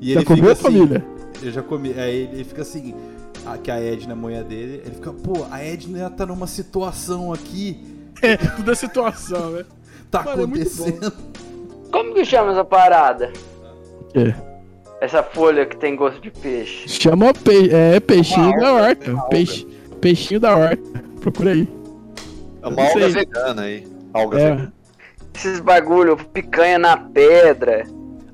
[0.00, 1.04] E Já ele comeu, fica assim, família?
[1.42, 1.92] Eu já comi.
[1.98, 2.94] Aí ele fica assim.
[3.44, 7.32] A, que a Edna, a mulher dele, ele fica, pô, a Edna tá numa situação
[7.32, 7.76] aqui.
[8.22, 9.64] É, tudo a situação, né?
[10.08, 11.12] Tá Mano, é acontecendo.
[11.90, 13.32] Como que chama essa parada?
[14.16, 14.34] Quê?
[14.98, 16.88] Essa folha que tem gosto de peixe.
[16.88, 19.16] Chama pe é, peixinho Uma da alga, horta.
[19.28, 19.66] Peixe,
[20.00, 21.04] peixinho da horta.
[21.20, 21.68] Procura aí.
[22.62, 23.86] É uma alga vegana aí.
[24.14, 24.72] Alga vegana.
[25.34, 27.84] É, Esses bagulho, picanha na pedra.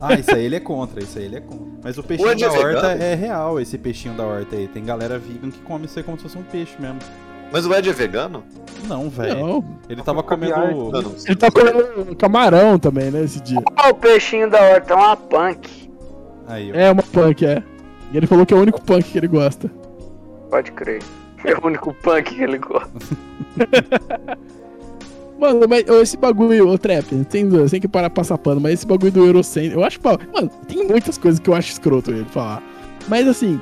[0.00, 1.66] Ah, isso aí ele é contra, isso aí ele é contra.
[1.82, 3.02] Mas o peixinho Ed da é horta vegano?
[3.02, 4.68] é real, esse peixinho da horta aí.
[4.68, 7.00] Tem galera vegan que come isso aí como se fosse um peixe mesmo.
[7.52, 8.42] Mas o Ed é vegano?
[8.88, 9.64] Não, velho.
[9.88, 10.90] Ele tava comendo.
[11.26, 13.60] Ele tá comendo camarão também, né, esse dia.
[13.88, 15.90] O peixinho da horta é uma punk.
[16.48, 16.74] Aí, ó.
[16.74, 17.62] É, uma punk, é.
[18.12, 19.70] E ele falou que é o único punk que ele gosta.
[20.50, 21.02] Pode crer.
[21.44, 22.90] É o único punk que ele gosta.
[25.38, 28.86] Mano, mas esse bagulho, ô Trap, tem, tem que parar pra passar pano, mas esse
[28.86, 32.24] bagulho do Eurocentro, eu acho, pau- mano, tem muitas coisas que eu acho escroto ele
[32.26, 32.62] falar.
[33.08, 33.60] Mas assim,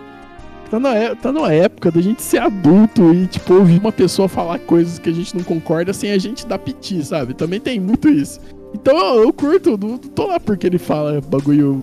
[0.70, 4.28] tá, na, é- tá numa época da gente ser adulto e, tipo, ouvir uma pessoa
[4.28, 7.34] falar coisas que a gente não concorda sem a gente dar piti, sabe?
[7.34, 8.40] Também tem muito isso.
[8.72, 11.82] Então eu, eu curto, não, não tô lá porque ele fala bagulho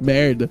[0.00, 0.50] merda.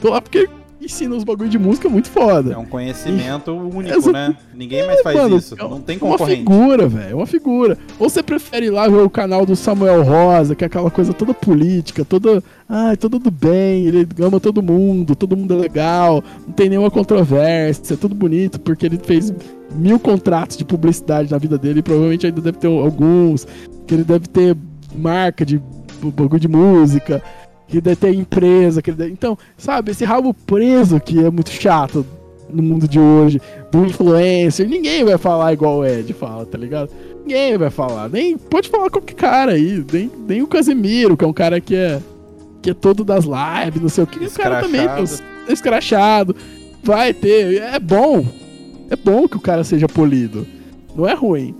[0.00, 0.48] Tô lá porque
[0.80, 2.52] ensina os bagulho de música muito foda.
[2.52, 4.36] É um conhecimento único, Essa- né?
[4.54, 5.54] Ninguém mais faz Mano, isso.
[5.54, 7.10] é Não tem É uma figura, velho.
[7.12, 7.76] É uma figura.
[7.98, 11.12] Ou você prefere ir lá ver o canal do Samuel Rosa, que é aquela coisa
[11.12, 12.42] toda política, toda.
[12.68, 16.90] Ai, todo do bem, ele ama todo mundo, todo mundo é legal, não tem nenhuma
[16.90, 19.32] controvérsia, é tudo bonito, porque ele fez
[19.74, 23.46] mil contratos de publicidade na vida dele e provavelmente ainda deve ter alguns,
[23.86, 24.56] que ele deve ter
[24.94, 25.60] marca de
[26.02, 27.22] bagulho de música,
[27.70, 29.12] que deve ter empresa, que ele deve...
[29.12, 32.04] Então, sabe, esse rabo preso que é muito chato
[32.52, 36.90] no mundo de hoje, do influencer, ninguém vai falar igual o Ed fala, tá ligado?
[37.22, 41.28] Ninguém vai falar, nem pode falar qualquer cara aí, nem, nem o Casemiro, que é
[41.28, 42.00] um cara que é
[42.62, 46.36] que é todo das lives, não sei o que, o cara também é escrachado,
[46.82, 48.26] vai ter, é bom,
[48.90, 50.46] é bom que o cara seja polido,
[50.94, 51.54] não é ruim,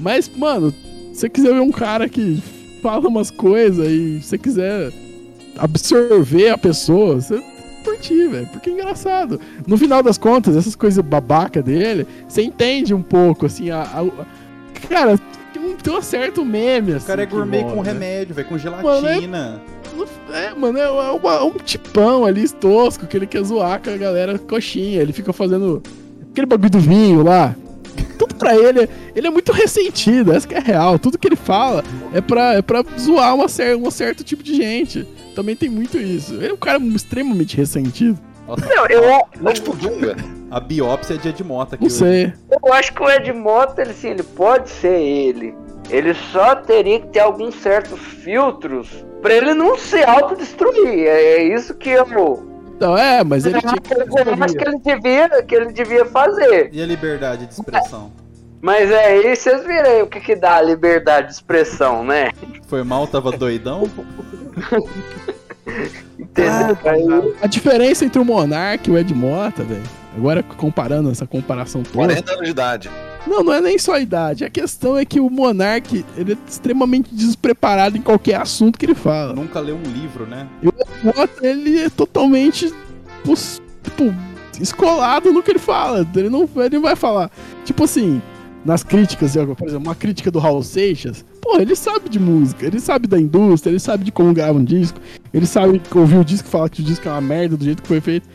[0.00, 0.72] mas, mano,
[1.12, 2.40] se você quiser ver um cara que
[2.80, 4.92] fala umas coisas e se você quiser
[5.58, 7.42] absorver a pessoa, você
[7.84, 9.40] curtir, velho, porque é engraçado.
[9.66, 13.82] No final das contas, essas coisas babaca dele, você entende um pouco, assim, a.
[13.82, 15.18] a- a- cara,
[15.52, 17.04] tem um, tem um certo meme, assim.
[17.04, 17.92] O cara é que gourmet com né?
[17.92, 19.60] remédio, velho, com Mano, gelatina.
[20.32, 24.38] É, mano, é, uma- um tipão ali tosco que ele quer zoar com a galera
[24.38, 25.00] coxinha.
[25.00, 25.82] Ele fica fazendo
[26.32, 27.54] aquele bagulho do vinho lá.
[28.18, 30.98] Tudo pra ele, ele é muito ressentido, essa que é real.
[30.98, 34.54] Tudo que ele fala é pra, é pra zoar uma cer um certo tipo de
[34.54, 35.06] gente.
[35.36, 36.32] Também tem muito isso.
[36.34, 38.18] Ele é um cara extremamente ressentido.
[38.48, 39.02] Nossa, Não, eu,
[39.38, 40.16] Não tipo Dunga.
[40.50, 41.98] a biópsia é de Ed Mota aqui Não hoje.
[41.98, 42.32] sei.
[42.64, 45.54] eu acho que o Ed Mota, ele, assim, ele pode ser ele.
[45.90, 48.88] Ele só teria que ter alguns certos filtros
[49.20, 51.06] pra ele não se autodestruir.
[51.06, 52.06] É, é isso que eu,
[52.74, 56.70] Então, é, mas ele tinha eu acho que ele devia, que ele devia fazer.
[56.72, 58.10] E a liberdade de expressão?
[58.62, 62.32] Mas é aí vocês viram aí o que, que dá a liberdade de expressão, né?
[62.66, 63.84] Foi mal, tava doidão?
[66.18, 67.34] Entendeu?
[67.40, 69.82] Ah, A diferença entre o Monark e o Ed Mota, velho.
[70.16, 71.94] Agora comparando essa comparação toda.
[72.14, 72.90] 40 anos de idade.
[73.26, 74.44] Não, não é nem só a idade.
[74.44, 78.94] A questão é que o Monark, ele é extremamente despreparado em qualquer assunto que ele
[78.94, 79.32] fala.
[79.34, 80.46] Nunca leu um livro, né?
[80.62, 80.72] O
[81.06, 82.72] Mota, ele é totalmente,
[83.24, 84.14] pos- tipo,
[84.60, 86.06] escolado no que ele fala.
[86.14, 87.30] Ele não, ele não vai falar.
[87.64, 88.22] Tipo assim,
[88.66, 92.80] nas críticas, por exemplo, uma crítica do Raul Seixas, pô, ele sabe de música, ele
[92.80, 95.00] sabe da indústria, ele sabe de como grava um disco,
[95.32, 97.80] ele sabe ouvir o disco e falar que o disco é uma merda do jeito
[97.80, 98.28] que foi feito.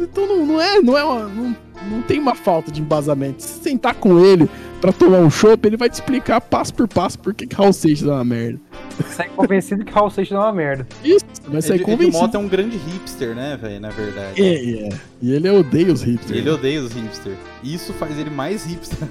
[0.00, 1.56] Então não, não é, não é uma, não,
[1.90, 3.42] não tem uma falta de embasamento.
[3.42, 4.48] Se sentar com ele
[4.80, 8.08] pra tomar um chopp, ele vai te explicar passo por passo por que Raul Seixas
[8.08, 8.60] é uma merda.
[9.06, 10.86] Sai convencido que Raul Seixas é uma merda.
[11.04, 12.18] Isso, vai sair Ed, Ed convencido.
[12.18, 14.42] Mota é um grande hipster, né, velho, na verdade.
[14.42, 14.88] É, é.
[15.20, 16.38] E ele odeia os hipsters.
[16.38, 17.38] Ele odeia os hipsters.
[17.62, 19.08] Isso faz ele mais hipster.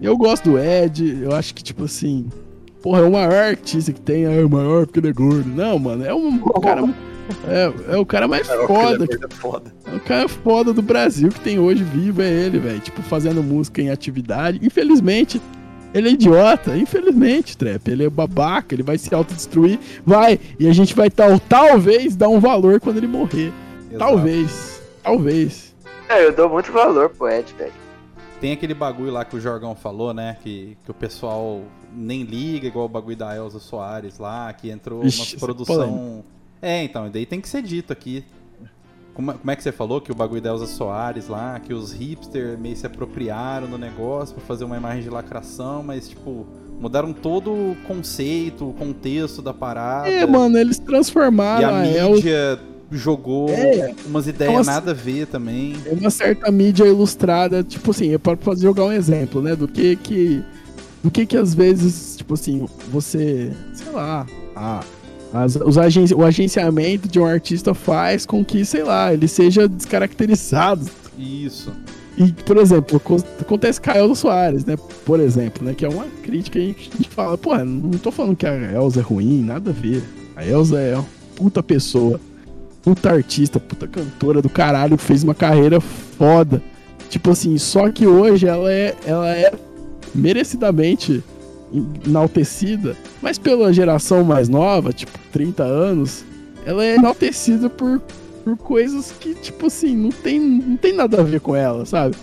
[0.00, 2.28] Eu gosto do Ed, eu acho que, tipo assim.
[2.82, 5.48] Porra, é o maior artista que tem, é o maior porque ele é gordo.
[5.48, 6.82] Não, mano, é um cara.
[7.46, 9.04] É, é o cara mais foda.
[9.04, 9.74] É foda.
[9.86, 12.80] É o cara foda do Brasil que tem hoje vivo, é ele, velho.
[12.80, 14.58] Tipo, fazendo música em atividade.
[14.62, 15.40] Infelizmente,
[15.94, 16.76] ele é idiota.
[16.76, 17.88] Infelizmente, Trap.
[17.88, 19.78] Ele é babaca, ele vai se autodestruir.
[20.04, 20.38] Vai.
[20.58, 23.52] E a gente vai tal, talvez dar um valor quando ele morrer.
[23.90, 23.98] Exato.
[23.98, 24.82] Talvez.
[25.02, 25.74] Talvez.
[26.08, 27.72] É, eu dou muito valor pro Ed, velho.
[28.40, 30.36] Tem aquele bagulho lá que o Jorgão falou, né?
[30.42, 31.62] Que, que o pessoal
[31.94, 36.24] nem liga, igual o bagulho da Elza Soares lá, que entrou Ixi, uma é produção.
[36.62, 38.24] É, então, e daí tem que ser dito aqui.
[39.14, 41.74] Como, é- como é que você falou que o bagulho da Elza Soares lá, que
[41.74, 46.46] os hipsters meio se apropriaram do negócio pra fazer uma imagem de lacração, mas tipo,
[46.80, 50.08] mudaram todo o conceito, o contexto da parada.
[50.08, 52.58] É, mano, eles e transformaram a a El mídia
[52.90, 53.94] jogou É.
[54.06, 54.70] umas ideias Nossa.
[54.70, 55.74] nada a ver também.
[55.84, 59.54] É uma certa mídia ilustrada, tipo assim, é pra fazer jogar um exemplo, né?
[59.56, 60.42] Do que que.
[61.02, 63.52] Do que que às vezes, tipo assim, você.
[63.74, 64.24] Sei lá.
[64.54, 64.80] A,
[65.32, 69.68] as- os agen, o agenciamento de um artista faz com que, sei lá, ele seja
[69.68, 70.86] descaracterizado.
[71.18, 71.72] Isso.
[72.18, 74.76] E, por exemplo, co- acontece com a Elza Soares, né?
[75.04, 75.72] Por exemplo, né?
[75.74, 76.66] Que é uma crítica que a
[76.96, 80.02] gente, fala, pô, não tô falando que a Elza é ruim, nada a ver.
[80.36, 82.20] A Elza é uma puta pessoa,
[82.82, 86.62] puta artista, puta cantora do caralho, fez uma carreira foda.
[87.08, 89.52] Tipo assim, só que hoje ela é, ela é
[90.14, 91.22] merecidamente
[92.06, 96.24] enaltecida, mas pela geração mais nova, tipo 30 anos,
[96.66, 98.00] ela é enaltecida por,
[98.44, 102.14] por coisas que, tipo assim, não tem, não tem nada a ver com ela, sabe?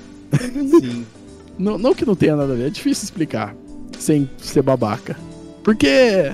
[0.79, 1.05] Sim.
[1.59, 3.53] Não, não que não tenha nada a ver, é difícil explicar
[3.99, 5.17] sem ser babaca.
[5.61, 6.31] Porque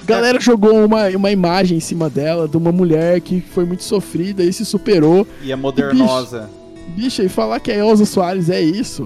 [0.00, 3.82] A galera jogou uma, uma imagem em cima dela de uma mulher que foi muito
[3.82, 5.26] sofrida e se superou.
[5.42, 6.48] E é modernosa.
[6.94, 9.04] Bicho, e falar que a Elza Soares é isso.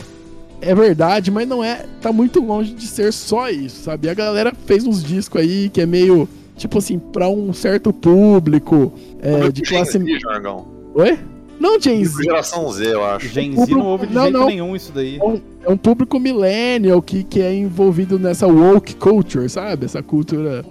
[0.61, 1.84] É verdade, mas não é.
[2.00, 4.09] Tá muito longe de ser só isso, sabe?
[4.09, 6.28] A galera fez uns discos aí que é meio.
[6.57, 8.92] Tipo assim, pra um certo público.
[9.20, 9.98] É, de classe.
[9.98, 10.66] Z, Jorgão.
[10.94, 11.18] Oi?
[11.61, 12.22] Não, Gen Z.
[12.22, 13.28] Geração Z, eu acho.
[13.28, 14.46] Gen Z público- não ouve de não, jeito não.
[14.46, 15.18] nenhum isso daí.
[15.18, 19.84] É um- É um público millennial que, que é envolvido nessa woke culture, sabe?
[19.84, 20.64] Essa cultura.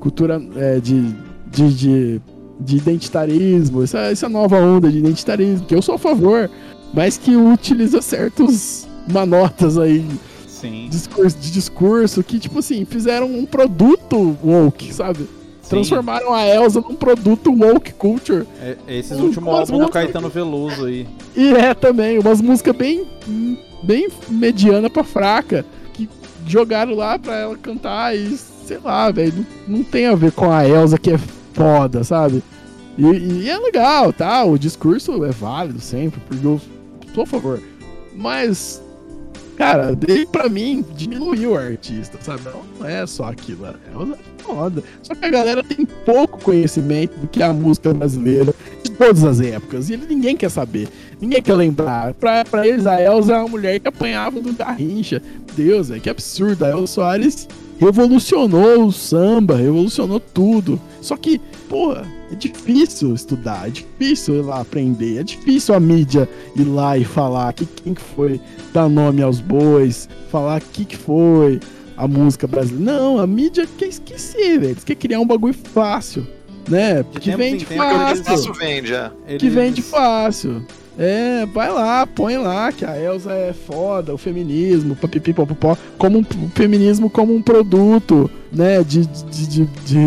[0.00, 1.14] Cultura é, de,
[1.50, 2.20] de, de,
[2.58, 6.50] de identitarismo, essa, essa nova onda de identitarismo, que eu sou a favor,
[6.94, 10.04] mas que utiliza certos manotas aí
[10.46, 10.88] Sim.
[10.90, 15.20] discurso, de discurso que, tipo assim, fizeram um produto woke, sabe?
[15.62, 15.68] sim.
[15.76, 18.44] Transformaram a Elsa num produto woke culture.
[18.60, 21.06] É, esses Hum, últimos álbuns do música- Caetano Veloso aí.
[21.36, 23.06] E é também umas músicas bem,
[23.82, 26.08] bem mediana pra fraca, que
[26.46, 30.50] jogaram lá pra ela cantar e, sei lá, velho, não, não tem a ver com
[30.50, 31.18] a Elsa que é
[31.52, 32.42] foda, sabe?
[32.98, 33.04] E,
[33.44, 34.44] e é legal, tá?
[34.44, 36.60] O discurso é válido sempre, porque eu
[37.14, 37.60] sou a favor.
[38.14, 38.82] Mas,
[39.60, 42.44] cara, dele pra mim diminuiu o artista, sabe?
[42.78, 43.74] Não é só aquilo, é
[44.38, 44.82] foda.
[45.02, 49.22] Só que a galera tem pouco conhecimento do que é a música brasileira de todas
[49.22, 49.90] as épocas.
[49.90, 50.88] E ninguém quer saber.
[51.20, 52.14] Ninguém quer lembrar.
[52.14, 55.20] Pra, pra eles, a Elza é uma mulher que apanhava do Garrincha.
[55.54, 56.64] Deus, é que absurdo.
[56.64, 57.46] A Elza Soares
[57.80, 60.78] revolucionou o samba, revolucionou tudo.
[61.00, 66.28] Só que, porra, é difícil estudar, é difícil ir lá aprender, é difícil a mídia
[66.54, 68.38] ir lá e falar que quem que foi
[68.72, 71.58] dar nome aos bois, falar que que foi
[71.96, 72.92] a música brasileira.
[72.92, 74.72] Não, a mídia quer esquecer, velho.
[74.72, 76.26] Eles querem criar um bagulho fácil,
[76.68, 77.02] né?
[77.02, 79.10] Que tempos vende fácil Fácil vende, é.
[79.38, 80.66] que vende fácil.
[80.98, 86.18] É, vai lá, põe lá que a Elsa é foda, o feminismo, papipi, popopó, como
[86.18, 89.66] um o feminismo como um produto, né, de, de, de,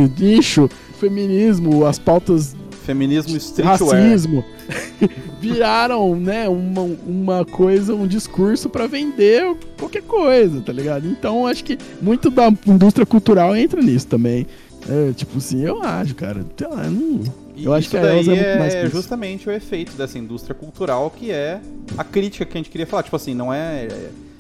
[0.10, 0.70] de nicho,
[1.00, 2.56] feminismo, as pautas
[2.86, 3.80] Feminismo streetwear.
[3.80, 4.44] racismo
[5.40, 11.08] viraram, né, uma, uma coisa, um discurso pra vender qualquer coisa, tá ligado?
[11.08, 14.46] Então acho que muito da indústria cultural entra nisso também.
[14.90, 17.22] É, tipo assim, eu acho, cara, sei lá, não,
[17.56, 20.18] E Eu acho que a daí Elza é muito mais é justamente o efeito dessa
[20.18, 21.62] indústria cultural que é
[21.98, 23.04] a crítica que a gente queria falar.
[23.04, 23.88] Tipo assim, não é.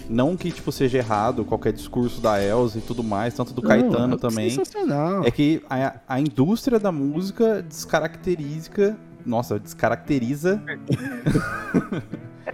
[0.09, 4.07] Não que tipo, seja errado qualquer discurso da Elza e tudo mais, tanto do Caetano
[4.07, 4.49] Não, é também.
[4.49, 5.24] Sensacional.
[5.24, 8.97] É que a, a indústria da música descaracteriza.
[9.26, 10.61] Nossa, descaracteriza.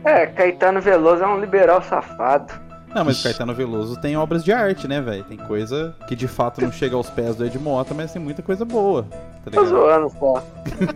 [0.03, 2.68] É, Caetano Veloso é um liberal safado.
[2.93, 5.23] Não, mas o Caetano Veloso tem obras de arte, né, velho?
[5.23, 8.41] Tem coisa que de fato não chega aos pés do Ed Mota, mas tem muita
[8.41, 9.05] coisa boa.
[9.45, 10.43] Tá Tô zoando só.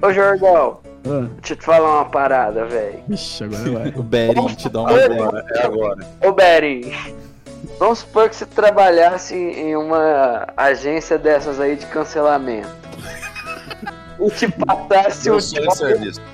[0.01, 2.99] Ô, Jordão, Ah, deixa eu te falar uma parada, velho.
[3.09, 3.93] Ixi, agora vai.
[3.95, 5.13] O Bering te dá uma ideia.
[5.23, 6.07] Agora, é agora.
[6.25, 6.97] Ô, Berry,
[7.77, 12.69] vamos supor que você trabalhasse em uma agência dessas aí de cancelamento.
[14.19, 15.37] E te passasse o.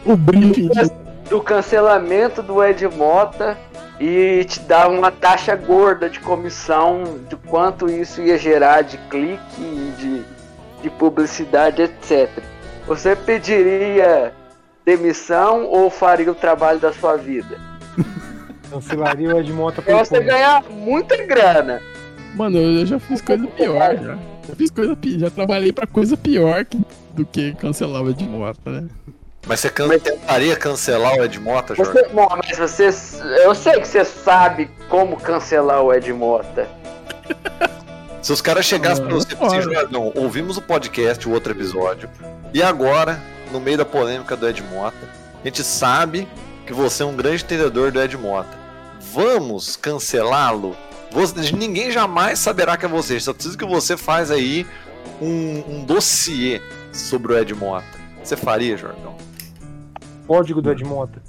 [0.06, 0.70] O briefing
[1.30, 3.58] do cancelamento do Ed Mota
[4.00, 9.94] e te dava uma taxa gorda de comissão de quanto isso ia gerar de clique,
[9.98, 10.24] de,
[10.82, 12.30] de publicidade, etc.
[12.88, 14.34] Você pediria
[14.86, 17.58] demissão ou faria o trabalho da sua vida?
[18.70, 21.82] Cancelaria o Edmonta Pra você ganhar muita grana.
[22.36, 24.18] Mano, eu já fiz coisa pior já.
[24.48, 26.80] Já fiz coisa pior, já trabalhei pra coisa pior que-
[27.14, 28.88] do que cancelar o Edmota, né?
[29.50, 31.92] Mas você can- tentaria cancelar o Ed Mota, Jorge?
[31.92, 32.90] Você, bom, mas você.
[33.44, 36.70] Eu sei que você sabe como cancelar o Ed Mota.
[38.22, 39.74] Se os caras chegassem pra Ah, você e falassem, olha.
[39.80, 42.08] Jorgão, ouvimos o podcast, o outro episódio,
[42.54, 43.20] e agora,
[43.52, 44.98] no meio da polêmica do Ed Mota,
[45.42, 46.28] a gente sabe
[46.68, 48.56] que você é um grande entendedor do Ed Mota.
[49.14, 50.76] Vamos cancelá-lo?
[51.58, 53.20] Ninguém jamais saberá que é você.
[53.20, 54.68] Só precisa que você faz aí
[55.20, 56.62] um, um dossiê
[56.94, 57.98] sobre o Ed Mota.
[58.24, 59.16] Você faria, Jorgão?
[60.30, 61.20] Código do Edmonta.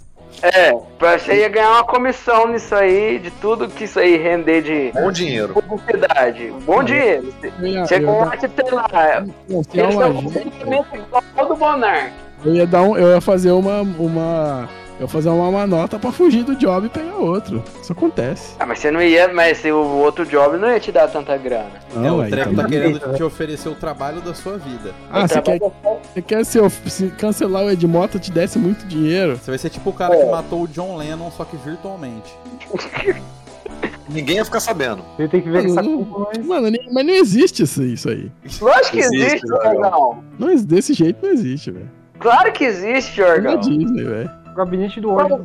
[0.43, 4.93] É, você ia ganhar uma comissão nisso aí, de tudo que isso aí render de
[4.93, 5.55] Bom dinheiro.
[5.55, 6.53] publicidade.
[6.67, 7.33] Bom dinheiro.
[7.59, 12.13] Eu ia, Você contrata, sei lá, não, se é um procedimento igual do Monark.
[12.45, 14.69] eu ia dar um, eu ia fazer uma, uma,
[15.01, 17.63] eu fazer uma manota pra fugir do job e pegar outro.
[17.83, 18.55] Isso acontece.
[18.59, 21.37] Ah, mas você não ia, mas se o outro job não ia te dar tanta
[21.39, 21.71] grana.
[21.95, 24.93] É, Não, o aí Treco tá tá querendo te oferecer o trabalho da sua vida.
[25.11, 25.59] Ah, O você quer, é
[26.13, 29.37] você quer se, eu- se cancelar o Edmota te desse muito dinheiro?
[29.37, 32.35] Você vai ser tipo o cara que matou o John Lennon, só que virtualmente.
[34.09, 35.05] Ninguém ia ficar sabendo.
[35.19, 36.45] Ele tem que ver essa mas.
[36.47, 38.31] Mano, nem- mas não existe isso, isso aí.
[38.61, 39.47] Lógico que Existe, existe.
[40.39, 41.89] Não, ex- desse jeito não existe, velho.
[42.19, 43.61] Claro que existe, É da Jorgão.
[43.61, 44.31] Disney, velho.
[44.55, 45.39] Gabinete do ódio.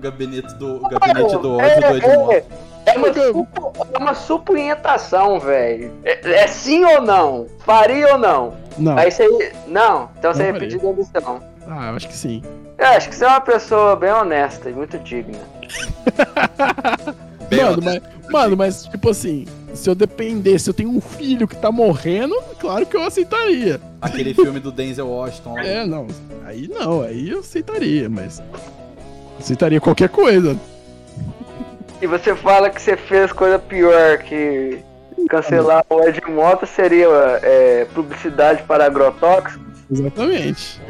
[0.00, 2.34] gabinete do, o gabinete do É, ódio do Ed Mota.
[2.34, 2.44] é,
[2.86, 5.92] É uma, supo- é uma supunhentação, velho.
[6.04, 7.46] É, é sim ou não?
[7.60, 8.54] Faria ou não?
[8.78, 8.96] Não.
[8.96, 9.52] Aí você.
[9.66, 11.40] Não, então você Não ia pedir demissão.
[11.68, 12.42] Ah, eu acho que sim.
[12.78, 15.38] Eu acho que você é uma pessoa bem honesta e muito digna.
[17.50, 21.56] Mano, mas, mano, mas tipo assim, se eu dependesse, se eu tenho um filho que
[21.56, 23.80] tá morrendo, claro que eu aceitaria.
[24.00, 25.64] Aquele filme do Denzel Washington lá.
[25.64, 26.06] É, não.
[26.44, 28.42] Aí não, aí eu aceitaria, mas.
[29.38, 30.58] Aceitaria qualquer coisa.
[32.00, 34.78] E você fala que você fez coisa pior que
[35.28, 37.08] cancelar o Ed Mota seria
[37.42, 39.66] é, publicidade para agrotóxicos?
[39.90, 40.80] Exatamente.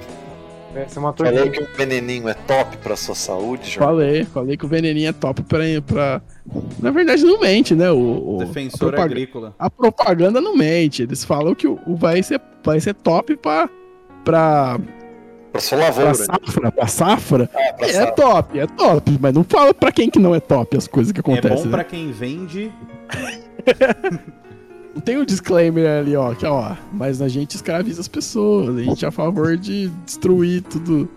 [0.87, 1.51] Você matou Falou ele.
[1.51, 3.79] que o veneninho é top pra sua saúde, Jorge.
[3.79, 5.59] Falei, falei que o veneninho é top pra.
[5.87, 6.23] pra...
[6.81, 7.91] Na verdade, não mente, né?
[7.91, 9.55] O, o- Defensor a, agrícola.
[9.59, 11.03] a propaganda não mente.
[11.03, 13.69] Eles falam que o, o vai, ser, vai ser top pra.
[14.25, 14.79] pra,
[15.51, 16.15] Pra sua pra lavoura.
[16.15, 16.71] safra.
[16.73, 17.51] Pra safra.
[17.55, 18.13] Ah, pra É safra.
[18.13, 19.19] top, é top.
[19.21, 21.57] Mas não fala pra quem que não é top as coisas que É acontecem.
[21.57, 21.71] bom né?
[21.71, 22.71] pra quem vende.
[24.99, 28.83] Não tem um disclaimer ali, ó, que ó, mas a gente escraviza as pessoas, a
[28.83, 31.09] gente é a favor de destruir tudo,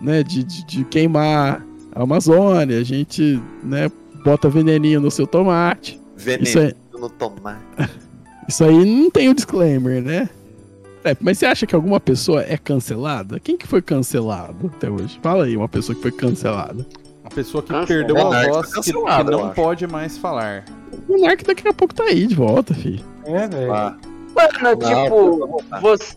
[0.00, 1.62] né, de, de, de queimar
[1.94, 3.92] a Amazônia, a gente, né,
[4.24, 6.00] bota veneninho no seu tomate.
[6.16, 7.62] Isso aí, Veneno no tomate.
[8.48, 10.30] isso aí não tem o disclaimer, né?
[11.04, 13.38] É, mas você acha que alguma pessoa é cancelada?
[13.38, 15.20] Quem que foi cancelado até hoje?
[15.22, 16.86] Fala aí, uma pessoa que foi cancelada.
[17.22, 20.64] Uma pessoa que Nossa, perdeu o a voz foi que, que não pode mais falar.
[21.06, 23.04] O Monark daqui a pouco tá aí de volta, filho.
[23.28, 23.74] É, velho.
[23.74, 23.96] Ah,
[24.34, 25.80] Mano, tipo, não, não.
[25.80, 26.16] você.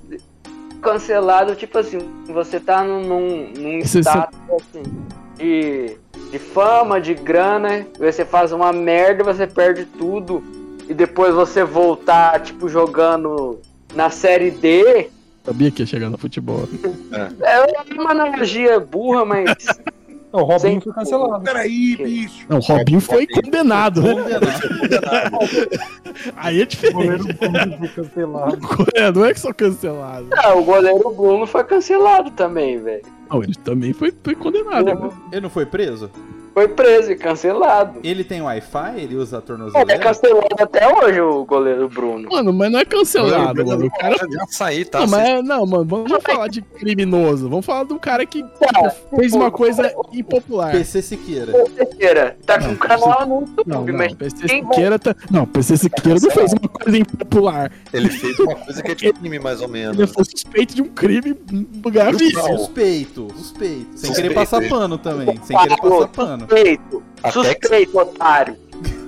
[0.82, 4.82] Cancelado, tipo assim, você tá num, num, status assim,
[5.38, 5.96] de,
[6.32, 10.44] de fama, de grana, você faz uma merda, você perde tudo,
[10.90, 13.60] e depois você voltar, tipo, jogando
[13.94, 15.12] na série D.
[15.46, 16.68] Sabia que ia chegar no futebol.
[17.44, 19.56] É uma analogia burra, mas.
[20.34, 21.44] Não, o Robinho Sem- foi cancelado.
[21.44, 22.46] Peraí, bicho.
[22.48, 24.14] Não, o Robinho foi condenado, né?
[24.16, 25.38] Condenado.
[26.38, 27.68] Aí é O goleiro diferente.
[27.68, 28.60] Bruno foi cancelado.
[28.96, 30.28] É, não é que só cancelado.
[30.38, 33.04] Ah, o goleiro Bruno foi cancelado também, velho.
[33.30, 34.86] Não, ele também foi, foi condenado.
[34.86, 35.10] né?
[35.32, 36.10] Ele não foi preso?
[36.54, 38.00] Foi preso e cancelado.
[38.04, 38.94] Ele tem Wi-Fi?
[39.00, 40.00] Ele usa a É, é tornozeleira?
[40.00, 42.28] cancelado até hoje o goleiro Bruno.
[42.30, 43.86] Mano, mas não é cancelado, mano.
[43.86, 44.16] O cara.
[44.30, 45.00] já saí, tá?
[45.02, 47.50] Não, mas é- não, mano, vamos falar de criminoso.
[47.50, 48.44] Vamos falar do cara que
[49.16, 50.72] fez uma coisa impopular.
[50.72, 51.54] PC Siqueira.
[51.78, 55.16] Siqueira, tá com um canal no YouTube, Não, não, mas PC Siqueira tá.
[55.32, 57.72] Não, PC Siqueira não fez uma coisa impopular.
[57.94, 60.12] Ele fez uma coisa que é de crime, mais ou Ele menos.
[60.12, 61.34] foi suspeito de um crime
[61.90, 62.58] gravíssimo.
[62.58, 63.86] Suspeito, suspeito.
[63.96, 64.70] Sem Suspeito, querer passar hein?
[64.70, 65.40] pano também.
[65.44, 66.41] Sem querer passar pano.
[66.42, 68.58] Suspeito, Até que, suspeito, otário.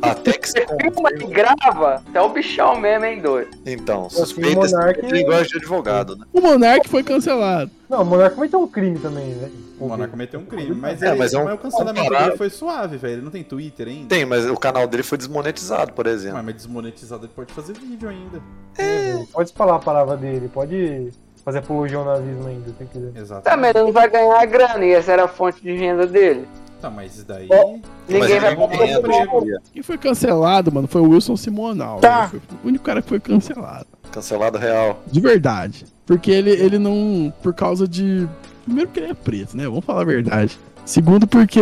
[0.02, 3.50] até que Você você filma e grava, até o bichão mesmo, hein, doido.
[3.66, 6.26] Então, suspeita o esse Monark- linguagem de advogado, né?
[6.34, 7.72] O Monark foi cancelado.
[7.90, 9.64] Não, o Monarca cometeu um crime também, velho.
[9.80, 10.76] O Monarca cometeu um crime.
[10.76, 13.14] Mas, É, ele, mas é um- mas o cancelamento dele foi suave, velho.
[13.16, 14.08] Ele não tem Twitter ainda?
[14.08, 16.38] Tem, mas o canal dele foi desmonetizado, por exemplo.
[16.38, 18.42] Ué, mas desmonetizado ele pode fazer vídeo ainda.
[18.78, 21.10] É, Pode falar a palavra dele, pode
[21.44, 23.12] fazer apologia ao nazismo ainda, se quiser.
[23.20, 23.42] Exato.
[23.44, 26.48] Tá, mas ele não vai ganhar grana, e essa era a fonte de renda dele.
[26.84, 27.48] Tá, mas isso daí.
[28.10, 28.86] Ninguém vai comprar.
[29.42, 29.62] dia.
[29.72, 32.02] Quem foi cancelado, mano, foi o Wilson Simonal.
[32.02, 32.30] Tá.
[32.34, 33.88] Ele Foi o único cara que foi cancelado.
[34.12, 35.02] Cancelado real.
[35.10, 35.86] De verdade.
[36.06, 37.34] Porque ele, ele não.
[37.42, 38.28] Por causa de.
[38.66, 39.64] Primeiro porque ele é preto, né?
[39.64, 40.60] Vamos falar a verdade.
[40.84, 41.62] Segundo porque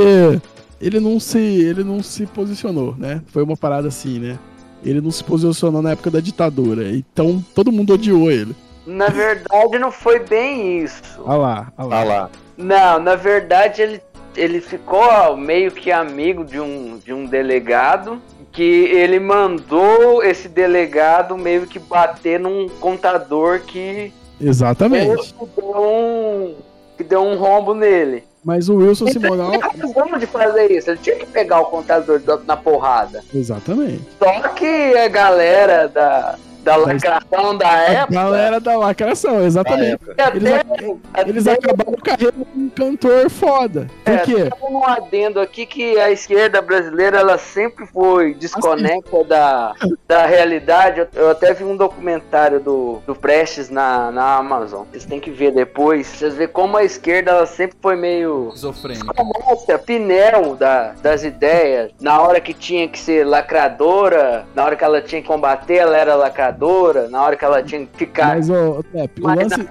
[0.82, 1.38] ele não se.
[1.38, 3.22] ele não se posicionou, né?
[3.28, 4.40] Foi uma parada assim, né?
[4.84, 6.90] Ele não se posicionou na época da ditadura.
[6.90, 8.56] Então todo mundo odiou ele.
[8.88, 11.04] Na verdade, não foi bem isso.
[11.20, 12.02] Olha lá, olha lá.
[12.02, 12.30] Ah lá.
[12.58, 14.02] Não, na verdade, ele,
[14.36, 18.22] ele ficou meio que amigo de um, de um delegado.
[18.54, 24.12] Que ele mandou esse delegado meio que bater num contador que
[24.42, 25.34] Exatamente.
[25.34, 26.56] que deu um,
[26.98, 28.26] que deu um rombo nele.
[28.44, 29.52] Mas o Wilson Ele Simonal.
[29.52, 33.24] tinha de fazer isso, ele tinha que pegar o contador do- na porrada.
[33.34, 34.02] Exatamente.
[34.20, 34.66] Só que
[34.98, 38.14] a galera da, da lacração da A época.
[38.14, 40.00] galera da lacração, exatamente.
[40.12, 40.98] até- Eles, ac-
[41.28, 43.88] eles até- acabaram a carreira com um cantor foda.
[44.04, 44.50] Por É, quê?
[44.70, 49.74] Um adendo aqui que a esquerda brasileira ela sempre foi desconecta da,
[50.08, 51.00] da realidade.
[51.02, 54.84] Eu, eu até vi um documentário do, do Prestes na, na Amazon.
[54.92, 56.08] Vocês têm que ver depois.
[56.08, 61.92] Vocês vê como a esquerda ela sempre foi meio desconecta, pinel da, das ideias.
[62.00, 65.98] Na hora que tinha que ser lacradora, na hora que ela tinha que combater, ela
[65.98, 66.51] era lacradora.
[66.52, 68.84] Maquiadora, na hora que ela tinha que ficar Mas, ô,
[69.20, 69.68] lance.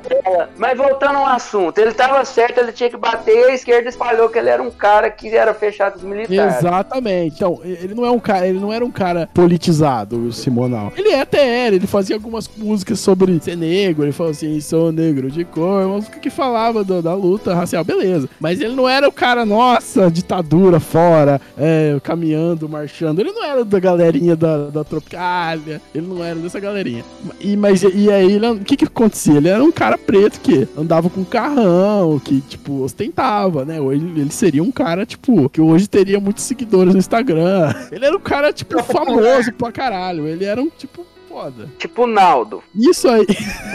[0.56, 4.28] Mas voltando ao assunto, ele tava certo, ele tinha que bater e a esquerda espalhou
[4.28, 6.56] que ele era um cara que era fechado dos militares.
[6.58, 7.36] Exatamente.
[7.36, 10.92] Então, ele não é um cara, ele não era um cara politizado, o Simonal.
[10.96, 14.92] Ele é até era, ele fazia algumas músicas sobre ser negro, ele falou assim, sou
[14.92, 18.28] negro de cor, uma música que falava do- da luta racial, beleza.
[18.38, 23.20] Mas ele não era o cara, nossa, ditadura fora, é, caminhando, marchando.
[23.20, 27.04] Ele não era da galerinha da, da Tropicália, ele não era dessa galerinha.
[27.40, 29.36] E, mas, e aí, ele- o que que acontecia?
[29.36, 33.80] Ele era um cara preto que andava com carrão, que, tipo, ostentava, né?
[33.80, 37.72] Hoje ele seria um cara, tipo, que hoje teria muitos seguidores no Instagram.
[37.92, 40.26] Ele era um cara, tipo, famoso pra caralho.
[40.26, 41.68] Ele era um, tipo, foda.
[41.78, 42.62] Tipo o Naldo.
[42.74, 43.24] Isso aí.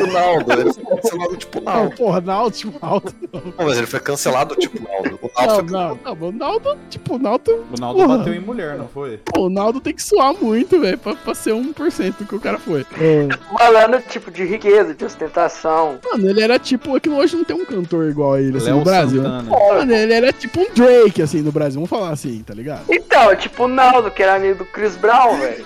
[0.02, 1.96] O Naldo, ele foi cancelado tipo Não, Naldo.
[1.96, 3.14] porra, Naldo, tipo, Naldo.
[3.32, 5.20] Não, Não, mas ele foi cancelado tipo Naldo.
[5.22, 8.18] O Naldo não, foi não, não, o Naldo, tipo, o Naldo, O Naldo Porra.
[8.18, 9.18] bateu em mulher, não foi?
[9.24, 12.40] pô, o Naldo tem que suar muito, velho, pra, pra ser 1% do que o
[12.42, 12.86] cara foi.
[13.00, 13.28] É,
[13.58, 15.98] Falando tipo de riqueza, de ostentação.
[16.12, 18.78] mano, ele era tipo, aqui hoje não tem um cantor igual a ele, assim, Léo
[18.78, 19.24] no Brasil.
[19.24, 19.50] Santana.
[19.76, 22.84] Mano, ele era tipo um Drake, assim, no Brasil, vamos falar assim, tá ligado?
[22.90, 25.66] Então, tipo o Naldo, que era amigo do Chris Brown, velho.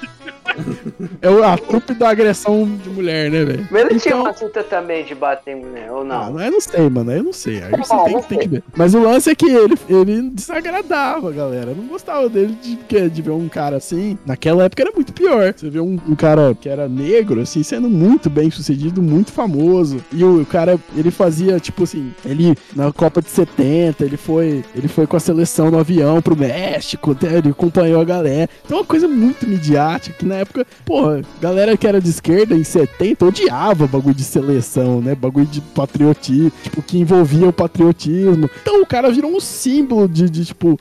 [1.22, 3.68] É o- a trupe da agressão de mulher, né, velho?
[3.72, 6.34] Mas ele tinha Então- uma cinta também de bater em mulher, ou Ah, não?
[6.34, 7.12] não, eu não sei, mano.
[7.12, 7.64] Eu não sei.
[7.64, 8.64] Aí você Ah, tem, tem que ver.
[8.76, 11.72] Mas o lance é que ele, ele desagradava, a galera.
[11.72, 14.18] Eu não gostava dele de, de ver um cara assim.
[14.26, 15.54] Naquela época era muito pior.
[15.56, 20.04] Você vê um, um cara que era negro, assim, sendo muito bem sucedido, muito famoso.
[20.12, 24.88] E o, cara, ele fazia, tipo assim, ele na Copa de 70, ele foi, ele
[24.88, 28.50] foi com a seleção no avião pro México, ele acompanhou a galera.
[28.66, 32.54] Então é uma coisa muito midiática, que na época, porra, galera que era de esquerda
[32.54, 35.16] em 70 odiava bagulho de seleção, né?
[35.16, 38.50] Bagulho de patriotismo, tipo, que envolvia o patriotismo.
[38.62, 40.78] Então o cara virou um símbolo de, de, tipo,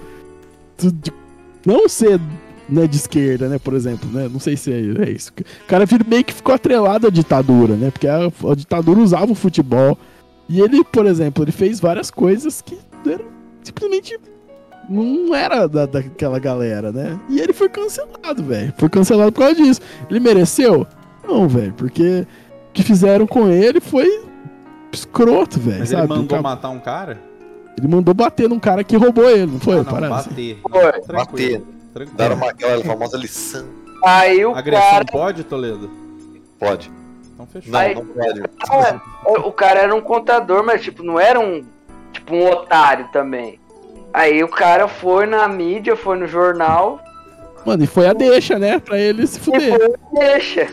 [0.77, 1.13] de, de
[1.65, 2.21] não ser
[2.69, 4.29] né, de esquerda, né, por exemplo, né?
[4.31, 5.31] Não sei se é, é isso.
[5.31, 7.93] O cara meio que ficou atrelado à ditadura, né?
[7.93, 9.97] Porque a, a ditadura usava o futebol.
[10.49, 12.77] E ele, por exemplo, ele fez várias coisas que
[13.07, 13.27] eram
[13.63, 14.19] simplesmente
[14.89, 17.19] não era da, daquela galera, né?
[17.29, 18.73] E ele foi cancelado, velho.
[18.79, 19.81] Foi cancelado por causa disso.
[20.11, 20.87] Ele mereceu?
[21.27, 22.27] Não, velho, porque
[22.71, 24.25] o que fizeram com ele foi
[24.93, 26.03] escroto, velho, Mas sabe?
[26.03, 27.19] ele mandou cara- matar um cara?
[27.77, 29.79] ele mandou bater num cara que roubou ele, não foi?
[29.79, 30.31] Ah, não, assim.
[30.31, 30.59] bater.
[30.63, 30.93] Foi.
[31.03, 31.63] Tranquilo, Bater.
[31.95, 32.17] tranquilo.
[32.17, 33.67] Daram uma, aquela famosa lição.
[34.05, 35.05] Aí o Agressão cara.
[35.05, 35.91] pode, Toledo?
[36.59, 36.91] Pode.
[37.35, 37.71] Então fechou.
[37.73, 38.43] Não, Aí- não pode.
[38.69, 39.01] Ah,
[39.47, 41.63] o cara era um contador, mas tipo, não era um.
[42.13, 43.61] Tipo, um otário também.
[44.13, 47.01] Aí o cara foi na mídia, foi no jornal
[47.69, 48.79] Mano, e foi a deixa, né?
[48.79, 49.79] Pra ele se e fuder.
[49.79, 50.69] foi, deixa.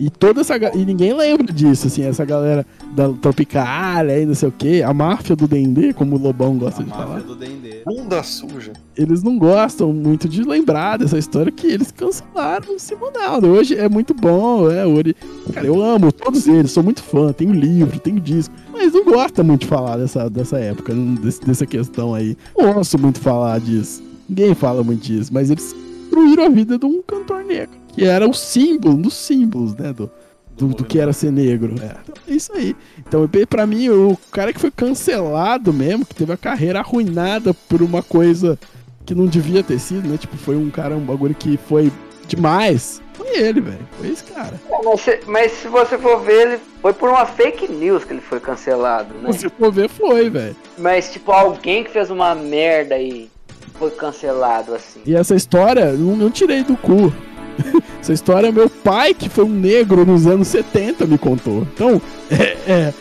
[0.00, 4.48] E toda essa E ninguém lembra disso, assim, essa galera da Tropicália aí, não sei
[4.48, 7.06] o quê, a máfia do D&D, como o Lobão gosta A de falar.
[7.06, 7.82] máfia do D&D.
[7.84, 8.72] Bunda suja.
[8.96, 13.48] Eles não gostam muito de lembrar dessa história que eles cancelaram o Simonaldo.
[13.48, 15.16] Hoje é muito bom, é, Ori.
[15.52, 18.54] Cara, eu amo todos eles, sou muito fã, tenho livro, tenho disco.
[18.72, 22.36] Mas não gosta muito de falar dessa, dessa época, desse- dessa questão aí.
[22.56, 24.02] Não gosto muito falar disso.
[24.28, 25.74] Ninguém fala muito disso, mas eles
[26.04, 27.76] destruíram a vida de um cantor negro.
[27.98, 29.92] Que era o símbolo, um dos símbolos, né?
[29.92, 30.10] Do,
[30.56, 31.74] do, do que era ser negro.
[31.80, 32.76] É, então, é isso aí.
[32.98, 37.82] Então, pra mim, o cara que foi cancelado mesmo, que teve a carreira arruinada por
[37.82, 38.58] uma coisa
[39.06, 40.18] que não devia ter sido, né?
[40.18, 41.90] Tipo, foi um cara, um bagulho que foi
[42.26, 43.00] demais.
[43.14, 43.88] Foi ele, velho.
[43.98, 44.60] Foi esse cara.
[44.84, 48.20] Mas se, mas se você for ver, ele foi por uma fake news que ele
[48.20, 49.32] foi cancelado, né?
[49.32, 50.54] Se for ver, foi, velho.
[50.76, 53.30] Mas tipo, alguém que fez uma merda e
[53.78, 55.00] foi cancelado assim.
[55.06, 57.12] E essa história, eu não, não tirei do cu.
[58.00, 61.66] essa história, meu pai, que foi um negro nos anos 70, me contou.
[61.74, 62.00] Então,
[62.30, 62.94] é, é,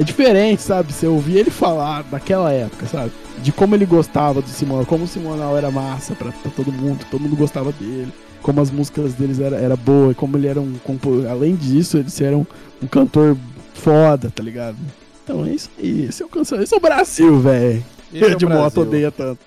[0.00, 0.92] é diferente, sabe?
[0.92, 3.12] Você ouvir ele falar daquela época, sabe?
[3.42, 7.04] De como ele gostava do Simonal, como o Simonal era massa pra, pra todo mundo,
[7.10, 8.08] todo mundo gostava dele,
[8.42, 12.20] como as músicas deles era, era boa, como ele era um compo- Além disso, eles
[12.20, 12.46] eram
[12.82, 13.36] um cantor
[13.74, 14.76] foda, tá ligado?
[15.24, 16.06] Então é isso aí.
[16.08, 17.84] Esse é o, canção, esse é o Brasil, velho.
[18.14, 19.38] É De moto odeia tanto.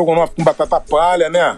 [0.00, 1.56] Estrogonofe com batata palha, né?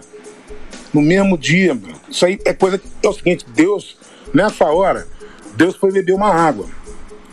[0.93, 1.77] No mesmo dia.
[2.09, 2.79] Isso aí é coisa.
[3.01, 3.97] É o seguinte, Deus,
[4.33, 5.07] nessa hora,
[5.55, 6.65] Deus foi beber uma água.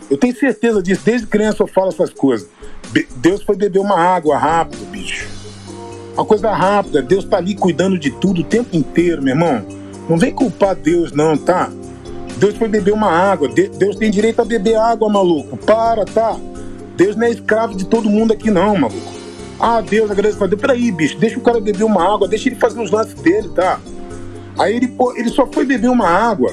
[0.09, 2.47] Eu tenho certeza disso, desde criança eu falo essas coisas.
[2.89, 5.27] Be- Deus foi beber uma água rápido, bicho.
[6.13, 9.65] Uma coisa rápida, Deus tá ali cuidando de tudo o tempo inteiro, meu irmão.
[10.09, 11.71] Não vem culpar Deus, não, tá?
[12.37, 13.47] Deus foi beber uma água.
[13.47, 15.55] De- Deus tem direito a beber água, maluco.
[15.57, 16.35] Para, tá?
[16.97, 19.20] Deus não é escravo de todo mundo aqui, não, maluco.
[19.61, 20.59] Ah, Deus, agradeço a Deus.
[20.59, 23.79] Peraí, bicho, deixa o cara beber uma água, deixa ele fazer os lances dele, tá?
[24.57, 26.51] Aí ele, ele só foi beber uma água.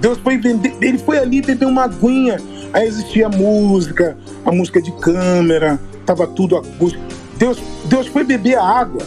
[0.00, 2.40] Deus foi vender, ele foi ali beber uma aguinha.
[2.72, 7.02] Aí existia música, a música de câmera, tava tudo acústico.
[7.36, 9.02] Deus, Deus foi beber a água.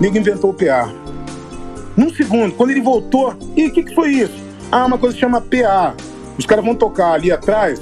[0.00, 0.92] Nego inventou o PA.
[1.96, 4.40] Num segundo, quando ele voltou, e o que, que foi isso?
[4.70, 5.94] Ah, uma coisa que chama PA.
[6.38, 7.80] Os caras vão tocar ali atrás,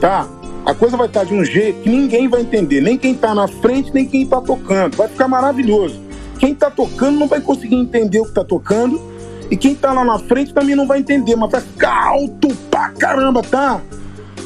[0.00, 0.28] tá?
[0.70, 3.48] A coisa vai estar de um jeito que ninguém vai entender, nem quem tá na
[3.48, 4.96] frente, nem quem tá tocando.
[4.96, 6.00] Vai ficar maravilhoso.
[6.38, 9.02] Quem tá tocando não vai conseguir entender o que tá tocando,
[9.50, 12.90] e quem tá lá na frente também não vai entender, mas vai ficar alto pra
[12.90, 13.80] caramba, tá?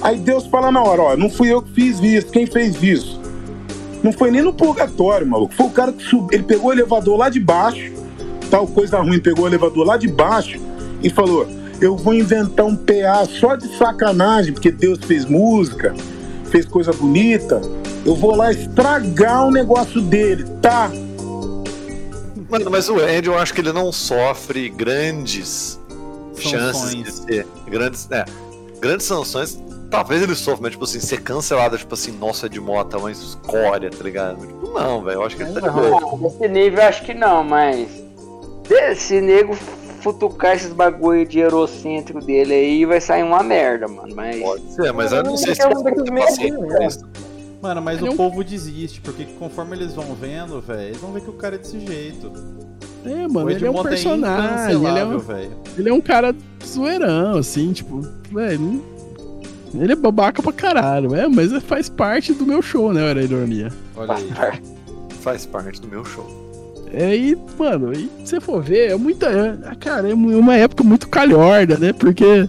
[0.00, 3.20] Aí Deus fala na hora, ó, não fui eu que fiz isso, quem fez isso?
[4.02, 5.52] Não foi nem no purgatório, maluco.
[5.54, 7.92] Foi o cara que subiu, ele pegou o elevador lá de baixo,
[8.50, 10.58] tal coisa ruim, pegou o elevador lá de baixo
[11.02, 11.46] e falou:
[11.82, 15.94] Eu vou inventar um PA só de sacanagem, porque Deus fez música,
[16.54, 17.60] fez coisa bonita.
[18.06, 20.88] Eu vou lá estragar o negócio dele, tá?
[22.48, 25.80] Mano, mas o Andy, eu acho que ele não sofre grandes
[26.38, 27.14] chances de Sanções.
[27.26, 27.46] ser.
[27.66, 28.24] Grandes, é,
[28.78, 29.60] grandes sanções.
[29.90, 33.10] Talvez ele sofra, mas tipo assim, ser cancelado, tipo assim, nossa, de moto é uma
[33.10, 34.46] escória, tá ligado?
[34.46, 36.18] Tipo, não, velho, eu acho que ele tá de boa.
[36.18, 37.88] Nesse nível eu acho que não, mas.
[38.96, 39.56] Se nego
[40.04, 44.14] futucar esses bagulho de eurocêntrico dele aí, vai sair uma merda, mano.
[44.14, 44.38] Mas.
[44.40, 46.86] Pode ser, mas eu não sei se É um daqueles assim, né?
[46.86, 47.08] isso.
[47.62, 51.22] Mano, mas é o povo desiste, porque conforme eles vão vendo, velho, eles vão ver
[51.22, 52.30] que o cara é desse jeito.
[53.06, 55.56] É, mano, ele é um Edmond personagem, ele é um, velho.
[55.78, 58.82] ele é um cara zoeirão, assim, tipo, velho,
[59.74, 63.22] ele é babaca pra caralho, é, mas faz parte do meu show, né, era a
[63.22, 63.72] ironia.
[63.96, 64.60] Olha aí.
[65.20, 66.43] Faz parte do meu show.
[66.92, 69.26] É, e, mano, e se você for ver, é muita.
[69.28, 71.92] É, cara, é mu- uma época muito calhorda, né?
[71.92, 72.48] Porque.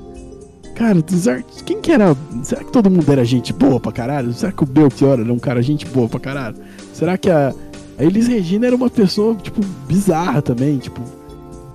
[0.75, 1.61] Cara, dos artistas.
[1.63, 2.15] Quem que era.
[2.43, 4.33] Será que todo mundo era gente boa pra caralho?
[4.33, 6.55] Será que o Belchior era um cara gente boa pra caralho?
[6.93, 7.53] Será que a.
[7.97, 11.01] A Elis Regina era uma pessoa, tipo, bizarra também, tipo.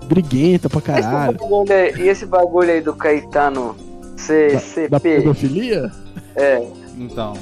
[0.07, 1.39] Briguenta pra Esse caralho.
[1.39, 3.75] bagulho aí- e esse bagulho aí do Caetano
[4.17, 4.89] CCP?
[4.89, 5.91] Da pedofilia?
[6.37, 6.63] É.
[6.99, 7.33] Então,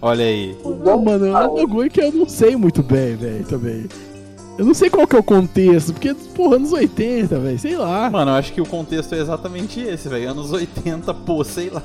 [0.00, 0.54] olha aí.
[0.84, 3.86] Não, mano, é um bagulho que eu não sei muito bem, velho, também.
[4.58, 8.08] Eu não sei qual que é o contexto, porque, porra, anos 80, velho, sei lá.
[8.10, 10.30] Mano, eu acho que o contexto é exatamente esse, velho.
[10.30, 11.82] Anos 80, pô, sei lá.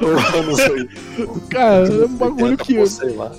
[0.00, 0.88] Eu não sei.
[1.50, 2.74] Cara, é um bagulho que.
[2.74, 3.32] Pô, sei lá.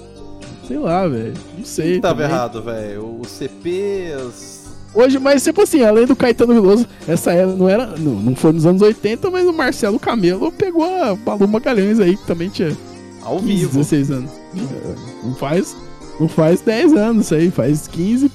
[0.68, 1.34] Sei lá, velho.
[1.58, 1.94] Não sei.
[1.94, 2.32] Quem tava também.
[2.32, 3.20] errado, velho?
[3.22, 4.68] O CP, as...
[4.94, 7.86] Hoje, mas tipo assim, além do Caetano Veloso, essa era, não era.
[7.98, 12.18] Não, não foi nos anos 80, mas o Marcelo Camelo pegou a Balu Magalhães aí,
[12.18, 12.76] que também tinha
[13.22, 13.78] ao 15, vivo.
[13.78, 14.32] 16 anos.
[14.56, 15.76] É, Não faz.
[16.20, 18.32] Não faz 10 anos isso aí, faz 15.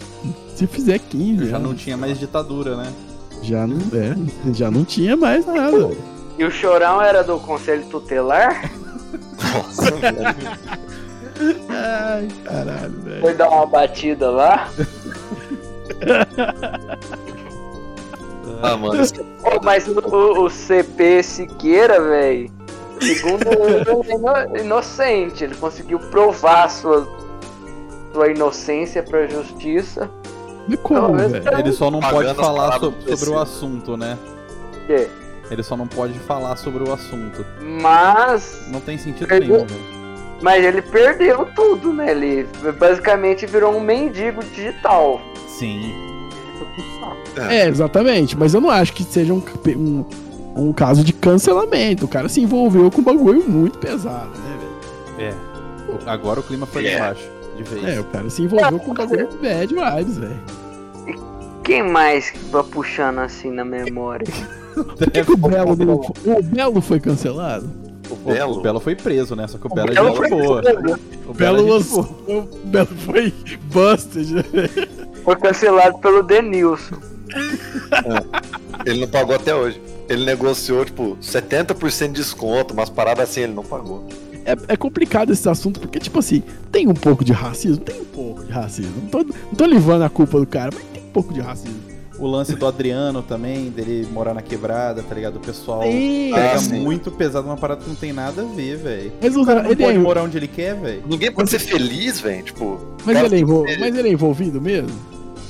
[0.55, 1.49] Se fizer 15.
[1.51, 1.65] Já né?
[1.67, 2.93] não tinha mais ditadura, né?
[3.43, 5.91] Já não, é, já não tinha mais nada.
[6.39, 8.71] E o Chorão era do Conselho Tutelar?
[9.55, 10.27] Nossa, velho.
[11.69, 13.21] Ai, caralho, velho.
[13.21, 14.69] Foi dar uma batida lá?
[18.63, 19.03] Ah, mano,
[19.43, 22.51] Pô, mas o, o- CP Siqueira, velho,
[23.01, 25.43] segundo ele, é ino- inocente.
[25.45, 27.09] Ele conseguiu provar sua,
[28.13, 30.11] sua inocência pra justiça.
[30.69, 31.59] Mas como, velho?
[31.59, 34.17] Ele só não pode falar so- sobre o assunto, né?
[34.87, 35.09] Que?
[35.51, 37.45] Ele só não pode falar sobre o assunto.
[37.61, 38.67] Mas.
[38.69, 39.57] Não tem sentido Perdeu.
[39.57, 40.03] nenhum, velho.
[40.41, 42.11] Mas ele perdeu tudo, né?
[42.11, 42.49] Ele
[42.79, 45.21] basicamente virou um mendigo digital.
[45.47, 45.93] Sim.
[47.51, 48.37] É, exatamente.
[48.37, 49.43] Mas eu não acho que seja um,
[49.77, 50.05] um,
[50.57, 52.05] um caso de cancelamento.
[52.07, 54.59] O cara se envolveu com um bagulho muito pesado, né,
[55.17, 55.31] velho?
[55.31, 56.11] É.
[56.11, 56.97] Agora o clima foi É.
[56.97, 57.29] embaixo.
[57.57, 57.85] De vez.
[57.97, 60.41] É, o cara se envolveu com um bagulho bad vibes, velho.
[61.65, 64.27] Quem mais que vai puxando assim na memória?
[64.75, 66.35] Por que, que o Belo não foi?
[66.35, 67.69] O Belo foi cancelado?
[68.11, 68.59] o O- Belo.
[68.59, 69.47] O Belo foi preso, né?
[69.47, 70.57] Só que o Belo é Belo gente foi boa.
[71.27, 72.09] O O Belo Belo, é gente boa.
[72.09, 73.35] lançou- o Belo foi
[73.73, 74.33] busted.
[74.35, 74.43] né?
[75.25, 76.97] Foi cancelado pelo Denilson.
[78.85, 79.81] Ele não pagou até hoje.
[80.09, 84.07] Ele negociou, tipo, 70% de desconto, mas parada assim ele não pagou.
[84.45, 87.79] É, é complicado esse assunto, porque, tipo assim, tem um pouco de racismo?
[87.85, 88.93] Tem um pouco de racismo.
[89.03, 91.93] Não tô, não tô levando a culpa do cara, mas tem um pouco de racismo.
[92.19, 95.37] O lance do Adriano também, dele morar na quebrada, tá ligado?
[95.37, 96.81] O pessoal Sim, pega Ah, sim.
[96.81, 99.13] muito pesado uma parada que não tem nada a ver, velho.
[99.21, 101.03] Mas o cara não ele pode é, morar onde ele quer, velho.
[101.07, 102.45] Ninguém pode ser feliz, velho.
[102.45, 104.91] Tipo, mas, ele é envol- mas ele é envolvido mesmo?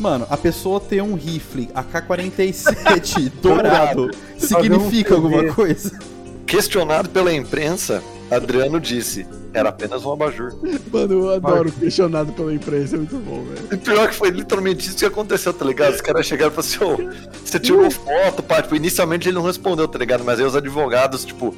[0.00, 5.98] Mano, a pessoa ter um rifle AK-47 dourado significa um alguma coisa?
[6.46, 8.02] questionado pela imprensa,
[8.36, 10.52] Adriano disse: era apenas um abajur.
[10.92, 13.68] Mano, eu adoro questionado pela imprensa, é muito bom, velho.
[13.72, 15.94] E pior que foi literalmente isso que aconteceu, tá ligado?
[15.94, 18.62] Os caras chegaram e falaram assim, ô, você tirou foto, pá.
[18.62, 20.24] Tipo, inicialmente ele não respondeu, tá ligado?
[20.24, 21.54] Mas aí os advogados, tipo,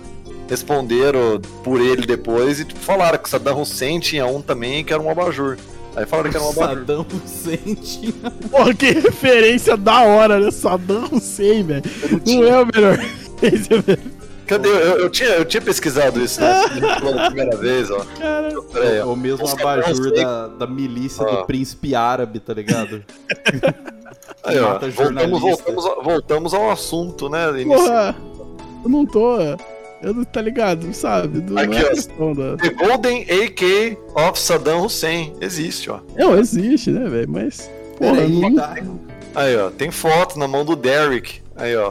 [0.49, 4.93] responderam por ele depois e tipo, falaram que o Saddam Hussein tinha um também que
[4.93, 5.57] era um abajur.
[5.97, 6.79] Aí falaram que era um abajur.
[6.79, 10.51] Saddam Hussein tinha Porra, que referência da hora, né?
[10.51, 11.85] Saddam Hussein, velho.
[12.27, 12.99] Não é o melhor.
[13.43, 14.14] Esse é o melhor.
[14.47, 14.69] Cadê?
[14.69, 16.63] Eu, eu tinha, eu tinha pesquisado isso, né?
[17.01, 18.05] Pela primeira vez, ó.
[18.19, 19.07] Cara, Peraí, ó.
[19.09, 21.37] Ou mesmo Os abajur da, da milícia Ó.
[21.41, 23.03] do príncipe árabe, tá ligado?
[24.45, 27.47] Aí, ó, voltamos, voltamos, ao- voltamos ao assunto, né?
[27.65, 28.15] Porra,
[28.85, 29.39] eu não tô.
[30.03, 31.41] Eu não tá ligado, sabe?
[31.51, 31.89] Não Aqui, é ó.
[31.89, 32.35] questão.
[32.59, 35.33] The Golden AK of Saddam Hussein.
[35.41, 36.01] Existe, ó.
[36.15, 37.31] Não, existe, né, velho?
[37.31, 37.71] Mas.
[37.97, 38.75] Porra, Peraí, não, tá?
[39.35, 39.71] Aí, ó.
[39.71, 41.41] Tem foto na mão do Derek.
[41.57, 41.91] Aí, ó.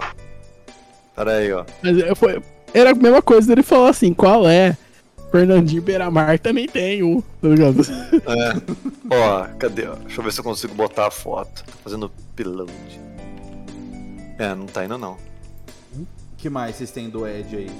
[1.15, 1.65] Pera aí, ó.
[1.81, 2.41] Mas foi,
[2.73, 4.77] era a mesma coisa dele falar assim, qual é?
[5.31, 7.81] Fernandinho Beiramar também tem um, tá ligado?
[7.81, 9.15] É.
[9.15, 9.87] Ó, cadê?
[9.87, 9.95] Ó?
[9.95, 11.63] Deixa eu ver se eu consigo botar a foto.
[11.65, 12.71] Tô fazendo upload.
[14.37, 15.17] É, não tá indo não.
[15.95, 16.05] O
[16.37, 17.71] que mais vocês têm do Ed aí?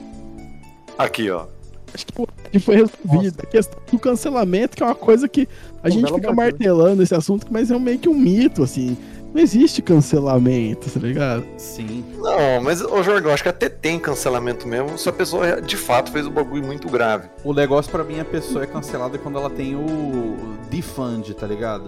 [0.97, 1.45] Aqui, ó.
[1.93, 2.13] Acho que
[2.53, 3.39] que foi resolvido.
[3.41, 5.47] A questão do cancelamento, que é uma coisa que
[5.81, 8.95] a gente fica martelando esse assunto, mas é meio que um mito, assim.
[9.34, 11.43] Não existe cancelamento, tá ligado?
[11.57, 12.03] Sim.
[12.19, 16.11] Não, mas, ô Jorgão, acho que até tem cancelamento mesmo, se a pessoa de fato
[16.11, 17.27] fez um bagulho muito grave.
[17.43, 20.38] O negócio pra mim, a pessoa é cancelada quando ela tem o
[20.69, 21.86] defund, tá ligado?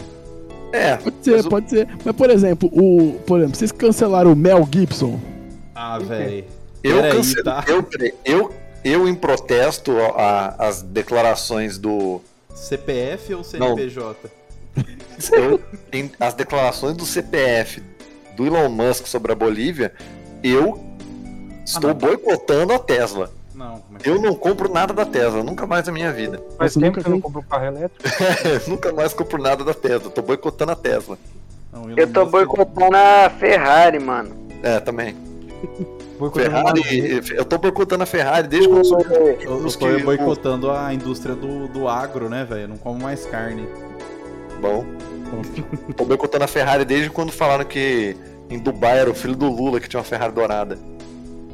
[0.74, 1.88] É, Pode ser, o- pode ser.
[2.04, 3.20] Mas, por exemplo, o.
[3.28, 5.20] Por exemplo, vocês cancelaram o Mel Gibson.
[5.76, 6.46] Ah, velho.
[6.84, 7.44] eu cancelei.
[7.44, 7.64] tá?
[7.68, 7.86] Eu,
[8.26, 8.52] eu,
[8.84, 12.20] eu, em protesto a- as declarações do.
[12.54, 14.16] CPF ou CNPJ?
[15.32, 15.60] Eu-
[15.94, 17.82] em- as declarações do CPF
[18.36, 19.94] do Elon Musk sobre a Bolívia,
[20.44, 20.80] eu
[21.66, 23.32] estou Ah, boicotando a Tesla.
[23.54, 24.06] Não, mas...
[24.06, 26.42] Eu não compro nada da Tesla, nunca mais na minha vida.
[26.58, 28.04] Faz tempo nunca que você não um carro elétrico.
[28.68, 31.18] nunca mais compro nada da Tesla, tô boicotando a Tesla.
[31.72, 34.36] Não, Eu tô boicotando a Ferrari, mano.
[34.62, 35.16] É, também.
[36.34, 39.02] Ferrari, eu tô boicotando a Ferrari desde quando.
[39.14, 42.70] Eu, eu Os tô boicotando a indústria do, do agro, né, velho?
[42.70, 43.68] Não como mais carne.
[44.62, 44.86] Bom.
[45.96, 48.16] Tô boicotando a Ferrari desde quando falaram que
[48.50, 50.78] em Dubai era o filho do Lula que tinha uma Ferrari dourada.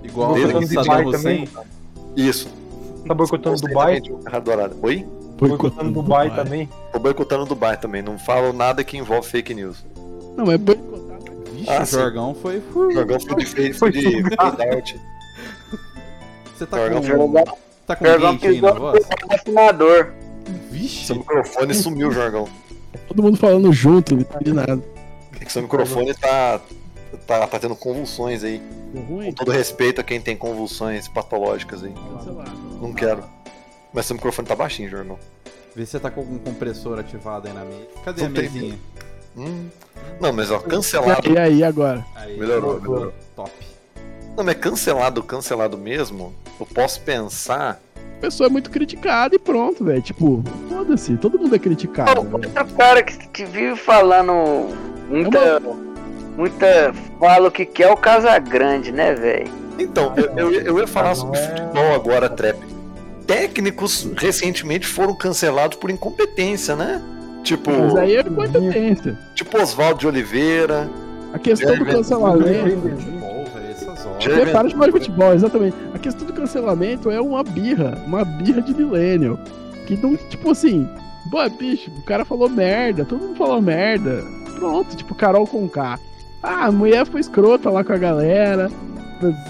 [0.03, 1.47] Igual o que Dubai Hussein.
[2.15, 2.49] Isso.
[3.07, 4.01] Tá boicotando Dubai?
[4.09, 4.75] uma Ferrari dourada.
[4.81, 5.07] Oi?
[5.37, 6.69] Boicotando Dubai também.
[6.91, 8.01] Tô boicotando Dubai também.
[8.01, 9.83] Não falo nada que envolve fake news.
[10.37, 11.17] Não, é boicotar.
[11.53, 11.85] Vixe, Ah, o.
[11.85, 12.61] Jorgão foi.
[12.75, 15.01] O Jorgão foi de fade, foi de Foi out.
[16.55, 17.07] Você tá Jorgão com.
[17.07, 19.05] Jorgão, Tá com Jorgão quente aí na voz?
[20.69, 21.05] Vixe!
[21.07, 22.47] Seu microfone sumiu, Jorgão.
[23.07, 24.81] Todo mundo falando junto, não entendi nada.
[25.39, 26.61] É que seu microfone tá,
[27.25, 28.61] tá, tá tendo convulsões aí.
[29.07, 29.27] Ruim?
[29.27, 31.93] Com todo respeito a quem tem convulsões patológicas aí.
[31.93, 32.51] Cancelado.
[32.81, 33.23] Não quero.
[33.93, 35.17] Mas seu microfone tá baixinho, Jorgão.
[35.75, 37.87] Vê se você tá com algum compressor ativado aí na mesa.
[38.03, 38.79] Cadê Não a mesinha?
[39.37, 39.69] Hum.
[40.19, 41.29] Não, mas ó, cancelado.
[41.29, 42.05] E aí, agora?
[42.15, 43.13] Aí, Melhorou, melhorou.
[43.35, 43.51] Top.
[44.35, 47.81] Não, mas cancelado, cancelado mesmo, eu posso pensar.
[48.21, 49.99] A pessoa é muito criticada e pronto, velho.
[49.99, 52.21] Tipo, foda-se, todo mundo é criticado.
[52.21, 52.33] velho.
[52.35, 54.67] Outro cara que, que vive falando
[55.09, 55.59] muita.
[56.37, 56.93] Muita.
[57.19, 59.47] Fala o que quer o Casagrande, né, velho?
[59.79, 62.59] Então, eu, eu, eu ia falar Não sobre é- futebol agora, Trap.
[63.25, 67.01] Técnicos recentemente foram cancelados por incompetência, né?
[67.43, 69.17] Tipo, Mas aí é competência.
[69.33, 70.87] tipo Oswaldo de Oliveira.
[71.33, 72.91] A questão do É, cancelamento.
[74.29, 75.75] Para de falar de futebol, exatamente.
[75.93, 79.39] A questão do cancelamento é uma birra, uma birra de millennial.
[79.85, 80.87] Que não, tipo assim,
[81.29, 84.23] pô, bicho, o cara falou merda, todo mundo falou merda.
[84.55, 85.99] Pronto, tipo, Carol com K.
[86.43, 88.69] Ah, a mulher foi escrota lá com a galera,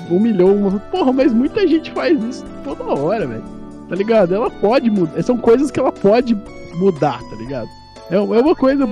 [0.10, 0.80] humilhou uma.
[0.80, 3.44] Porra, mas muita gente faz isso toda hora, velho.
[3.88, 4.34] Tá ligado?
[4.34, 5.22] Ela pode mudar.
[5.22, 6.38] São coisas que ela pode
[6.76, 7.70] mudar, tá ligado?
[8.10, 8.88] É, é uma coisa,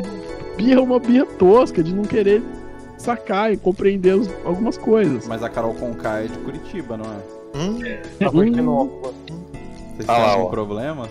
[0.57, 2.43] birra, uma birra tosca de não querer
[2.99, 5.27] sacar e compreender os- algumas coisas.
[5.27, 7.57] Mas a Carol Conká é de Curitiba, não é?
[7.57, 7.79] Hum?
[8.19, 9.13] Tá boicotando.
[9.95, 10.49] Vocês Ah têm lá, algum ó.
[10.49, 11.09] problema?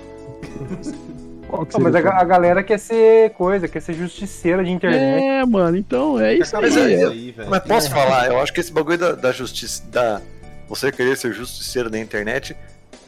[1.48, 5.24] Qual que Não, mas a, a galera quer ser coisa, quer ser justiceira de internet.
[5.24, 6.94] É, mano, então é isso Mas aí.
[6.94, 7.50] é- aí, velho.
[7.50, 10.20] Mas posso falar, eu acho que esse bagulho da, da justiça, da
[10.68, 12.54] você querer ser justiceiro na internet,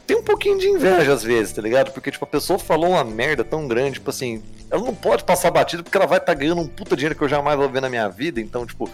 [0.07, 1.91] tem um pouquinho de inveja às vezes, tá ligado?
[1.91, 5.51] Porque, tipo, a pessoa falou uma merda tão grande, tipo assim, ela não pode passar
[5.51, 7.89] batida porque ela vai estar ganhando um puta dinheiro que eu jamais vou ver na
[7.89, 8.89] minha vida, então, tipo,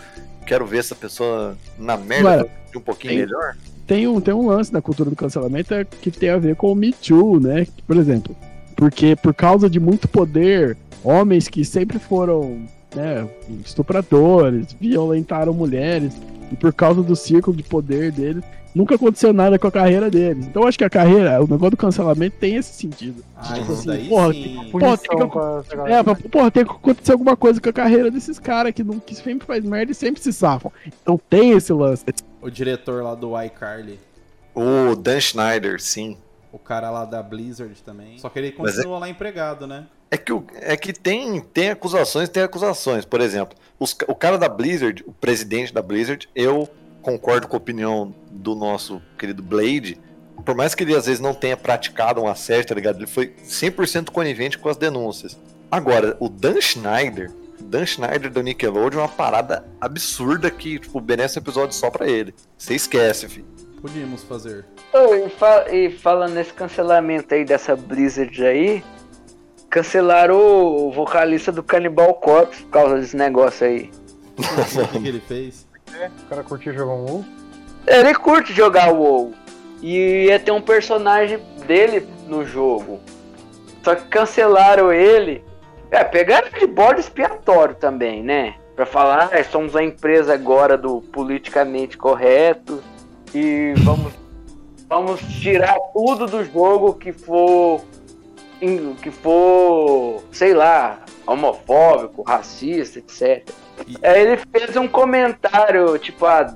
[0.46, 3.56] quero ver essa pessoa na merda Mano, de um pouquinho tem- melhor.
[3.86, 6.72] Tem um, tem um lance na cultura do cancelamento é que tem a ver com
[6.72, 7.66] o Me Too, né?
[7.88, 8.36] Por exemplo,
[8.76, 13.26] porque por causa de muito poder, homens que sempre foram né,
[13.66, 16.14] estupradores, violentaram mulheres,
[16.52, 18.44] e por causa do círculo de poder deles,
[18.78, 20.46] nunca aconteceu nada com a carreira deles.
[20.48, 23.24] Então eu acho que a carreira, o negócio do cancelamento tem esse sentido.
[23.36, 27.60] Ah, Tipo assim, daí porra, tem que- pra É, porra, tem que acontecer alguma coisa
[27.60, 30.72] com a carreira desses caras que, não, que sempre faz merda e sempre se safam.
[30.86, 32.06] Então tem esse lance.
[32.42, 34.00] O diretor lá do iCarly.
[34.56, 36.18] O Dan Schneider, sim.
[36.52, 38.18] O cara lá da Blizzard também.
[38.18, 39.86] Só que ele é- continua lá empregado, né?
[40.10, 43.04] É que, o- é que tem, tem acusações, tem acusações.
[43.04, 46.68] Por exemplo, os o cara da Blizzard, o presidente da Blizzard, eu
[47.02, 50.00] concordo com a opinião do nosso querido Blade.
[50.46, 52.98] Por mais que ele às vezes não tenha praticado um assédio, tá ligado?
[52.98, 55.38] Ele foi 100% conivente com as denúncias.
[55.72, 61.38] Agora, o Dan Schneider Dan Schneider do Nickelodeon é uma parada absurda que, tipo, merece
[61.40, 62.34] um episódio só pra ele.
[62.58, 63.48] Você esquece, filho.
[63.82, 64.64] Podíamos fazer.
[64.94, 68.84] Ô, e, fa- e falando nesse cancelamento aí dessa Blizzard aí,
[69.70, 73.92] cancelaram o vocalista do Cannibal Corpse por causa desse negócio aí.
[74.38, 75.67] O que, que ele fez?
[76.26, 77.26] O cara curtiu jogar um WoW.
[77.86, 79.34] Ele curte jogar WoW.
[79.82, 83.00] E ia ter um personagem dele no jogo.
[83.84, 85.44] Só que cancelaram ele.
[85.90, 88.56] É, pegaram de bode expiatório também, né?
[88.76, 92.84] Pra falar, ah, somos a empresa agora do politicamente correto.
[93.34, 94.14] E vamos,
[94.90, 97.82] vamos tirar tudo do jogo que for.
[99.02, 100.24] que for.
[100.32, 103.48] sei lá, homofóbico, racista, etc.
[103.88, 106.54] E- Aí ele fez um comentário, tipo, há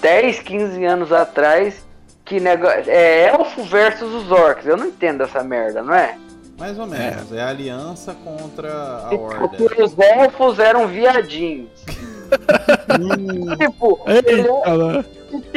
[0.00, 1.84] 10, 15 anos atrás,
[2.24, 2.84] que negócio.
[2.88, 4.66] É elfo versus os orcs.
[4.66, 6.16] Eu não entendo essa merda, não é?
[6.58, 7.32] Mais ou menos.
[7.32, 8.68] É, a aliança contra
[9.06, 9.84] a Porque horda.
[9.84, 11.70] os elfos eram viadinhos.
[13.58, 15.04] tipo, ele é, Eita, lá.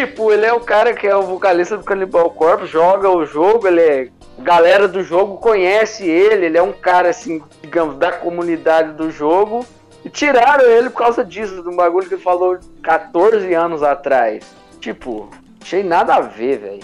[0.06, 3.68] Tipo, ele é o cara que é o vocalista do Cannibal Corpse, joga o jogo,
[3.68, 4.10] ele é.
[4.40, 9.66] Galera do jogo conhece ele, ele é um cara assim, digamos, da comunidade do jogo.
[10.04, 14.44] E tiraram ele por causa disso, do bagulho que ele falou 14 anos atrás.
[14.80, 15.30] Tipo,
[15.62, 16.84] achei nada a ver, velho.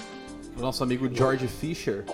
[0.55, 2.05] O nosso amigo George Fisher.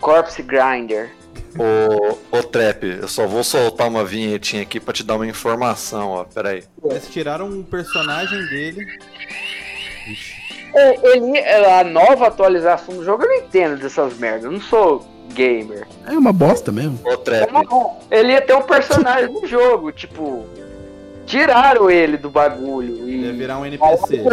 [0.00, 1.10] Corpse Grinder.
[1.56, 6.08] Ô, ô Trap, eu só vou soltar uma vinhetinha aqui pra te dar uma informação,
[6.08, 6.24] ó.
[6.24, 6.64] Pera aí.
[6.82, 8.84] Eles tiraram um personagem dele.
[10.08, 10.39] Ixi.
[10.74, 15.04] É, ele, a nova atualização do jogo eu não entendo dessas merdas, eu não sou
[15.34, 15.86] gamer.
[16.06, 16.98] É uma bosta mesmo.
[17.04, 17.50] Ô Trap,
[18.10, 20.44] Ele ia ter um personagem no jogo, tipo.
[21.26, 23.08] Tiraram ele do bagulho.
[23.08, 23.26] E...
[23.26, 24.24] Ia virar um NPC.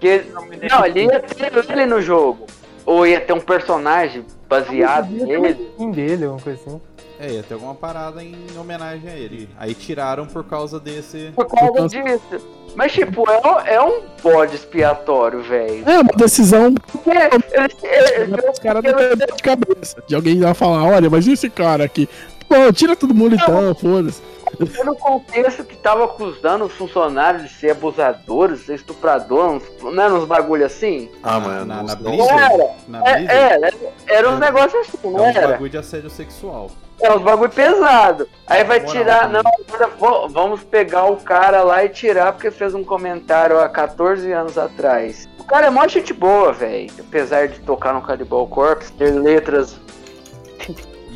[0.00, 0.24] Que-
[0.70, 2.46] não, ele ia ter ele no jogo.
[2.86, 5.68] Ou ia ter um personagem baseado nele.
[5.72, 6.80] Skin dele, alguma coisa assim.
[7.20, 9.48] É, ia ter alguma parada em homenagem a ele.
[9.58, 11.32] Aí tiraram por causa desse.
[11.34, 12.46] Por causa disso.
[12.76, 15.88] Mas, tipo, é um, é um bode expiatório, velho.
[15.88, 16.72] É uma decisão
[17.06, 20.02] ele- os caras não de cabeça.
[20.06, 22.08] De alguém vai falar, olha, mas e esse cara aqui?
[22.48, 24.22] Pô, tira todo mundo então, foda-se.
[24.66, 30.02] Foi no contexto que tava acusando os funcionários de ser abusadores, ser estuprador, uns- não
[30.02, 31.10] era uns bagulho assim?
[31.22, 32.70] ah, mano, na, na não- era.
[32.88, 33.32] Na É, Blizzard.
[33.36, 33.70] era,
[34.08, 35.48] era uns negócios assim, É não uns era?
[35.48, 36.70] bagulho de assédio sexual.
[37.00, 38.28] É uns bagulho pesado.
[38.48, 39.64] Aí vai Moral tirar, não, também.
[39.68, 44.32] agora vo- vamos pegar o cara lá e tirar porque fez um comentário há 14
[44.32, 45.28] anos atrás.
[45.38, 46.90] O cara é mó gente boa, velho.
[46.98, 49.78] Apesar de tocar no Cannibal Corpse, ter letras.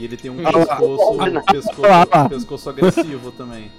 [0.02, 3.70] E ele tem um Ah, pescoço, ah, um ah, pescoço, pescoço agressivo também.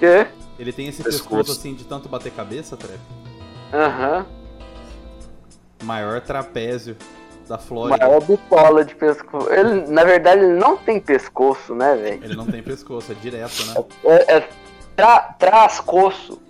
[0.00, 0.26] Quê?
[0.58, 1.28] Ele tem esse Pescoço.
[1.28, 2.98] pescoço assim de tanto bater cabeça, Trep.
[3.72, 4.26] Aham.
[5.84, 6.96] Maior trapézio
[7.48, 8.04] da Flórida.
[8.04, 9.48] Maior bitola de pescoço.
[9.48, 12.24] Ele, na verdade, ele não tem pescoço, né, velho?
[12.24, 13.74] Ele não tem pescoço, é direto, né?
[14.06, 14.48] É, é
[14.96, 16.42] tra, trascoço.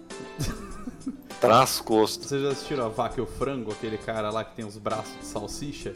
[1.38, 2.26] Traz costo.
[2.26, 5.12] Vocês já assistiram a Vaca e o Frango, aquele cara lá que tem os braços
[5.20, 5.94] de salsicha?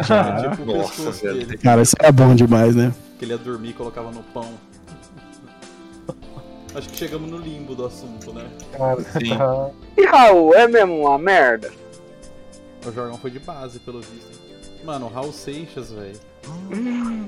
[0.00, 1.46] Tipo o Nossa, pescoço velho.
[1.46, 2.92] dele, Cara, isso é bom demais, né?
[3.18, 4.48] que ele ia dormir e colocava no pão.
[6.74, 8.46] Acho que chegamos no limbo do assunto, né?
[8.76, 9.36] Cara, Sim.
[9.36, 11.70] tá- E Raul, é mesmo uma merda?
[12.86, 14.40] O Jorgão foi de base, pelo visto.
[14.84, 16.18] Mano, o Raul Seixas, velho.
[16.74, 17.26] Hum,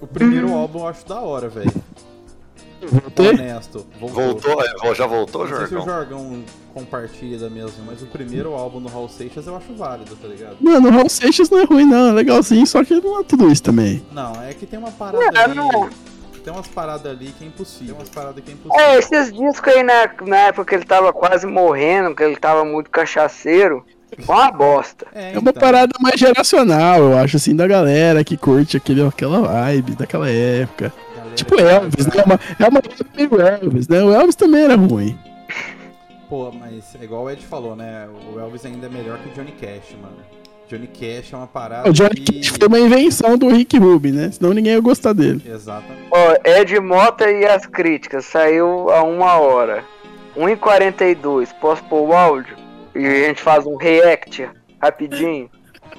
[0.00, 1.72] O primeiro álbum eu acho da hora, velho.
[2.82, 3.30] Voltei?
[3.30, 3.86] Honesto.
[4.00, 4.22] Voltou.
[4.40, 4.62] voltou?
[4.90, 5.94] É, Já voltou, Não sei se o Jorgão?
[5.94, 10.28] Jorgão compartilha da mesma, mas o primeiro álbum do Raul Seixas eu acho válido, tá
[10.28, 10.56] ligado?
[10.60, 12.08] Mano, o Raul Seixas não é ruim, não.
[12.10, 14.04] É legalzinho, só que não é tudo isso também.
[14.12, 15.54] Não, é que tem uma parada É, ali.
[15.54, 15.88] não.
[16.44, 17.86] Tem umas paradas ali que é impossível.
[17.88, 18.86] Tem umas paradas que é impossível.
[18.86, 22.64] É, esses discos aí na, na época que ele tava quase morrendo, que ele tava
[22.64, 23.84] muito cachaceiro,
[24.20, 25.06] foi uma bosta.
[25.12, 25.54] É, É uma então.
[25.60, 30.92] parada mais geracional, eu acho, assim, da galera que curte aquele, aquela vibe daquela época.
[31.36, 32.14] Tipo Elvis, né?
[32.16, 32.82] É uma, é uma
[33.14, 34.02] meio Elvis, né?
[34.02, 35.16] O Elvis também era ruim.
[36.28, 38.08] Pô, mas é igual o Ed falou, né?
[38.34, 40.16] O Elvis ainda é melhor que o Johnny Cash, mano.
[40.68, 42.40] Johnny Cash é uma parada O Johnny que...
[42.40, 44.30] Cash foi uma invenção do Rick Rubin, né?
[44.32, 45.40] Senão ninguém ia gostar dele.
[45.46, 46.08] Exatamente.
[46.10, 49.84] Ó, Ed Mota e as críticas, saiu a uma hora.
[50.36, 52.56] 1h42, posso pôr o áudio?
[52.94, 54.48] E a gente faz um react
[54.80, 55.48] rapidinho.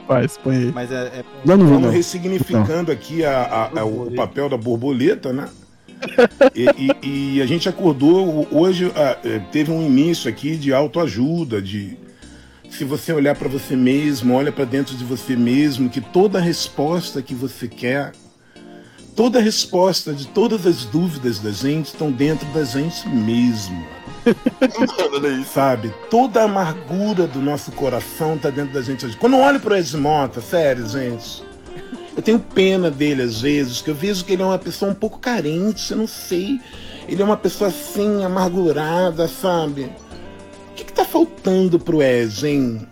[0.08, 0.72] Faz, põe aí.
[0.74, 1.90] Mas é, é- Não, não não.
[1.90, 3.42] ressignificando aqui a-
[3.74, 5.48] a- a- o papel da borboleta, né?
[6.56, 6.66] E,
[7.04, 11.98] e- e a gente acordou hoje, eh, teve um início aqui de autoajuda, de
[12.70, 17.22] se você olhar para você mesmo, olha para dentro de você mesmo, que toda resposta
[17.22, 18.12] que você quer,
[19.16, 23.84] toda resposta de todas as dúvidas da gente estão dentro da gente mesmo.
[24.30, 25.54] Isso.
[25.54, 25.94] Sabe?
[26.10, 29.16] Toda a amargura do nosso coração tá dentro da gente.
[29.18, 31.44] Quando eu olho pro Edmota, sério, gente,
[32.16, 34.96] eu tenho pena dele às vezes, que eu vejo que ele é uma pessoa um
[34.96, 36.60] pouco carente, eu não sei.
[37.08, 39.92] Ele é uma pessoa assim, amargurada, sabe?
[40.72, 42.88] O que, que tá faltando pro Ed, hein?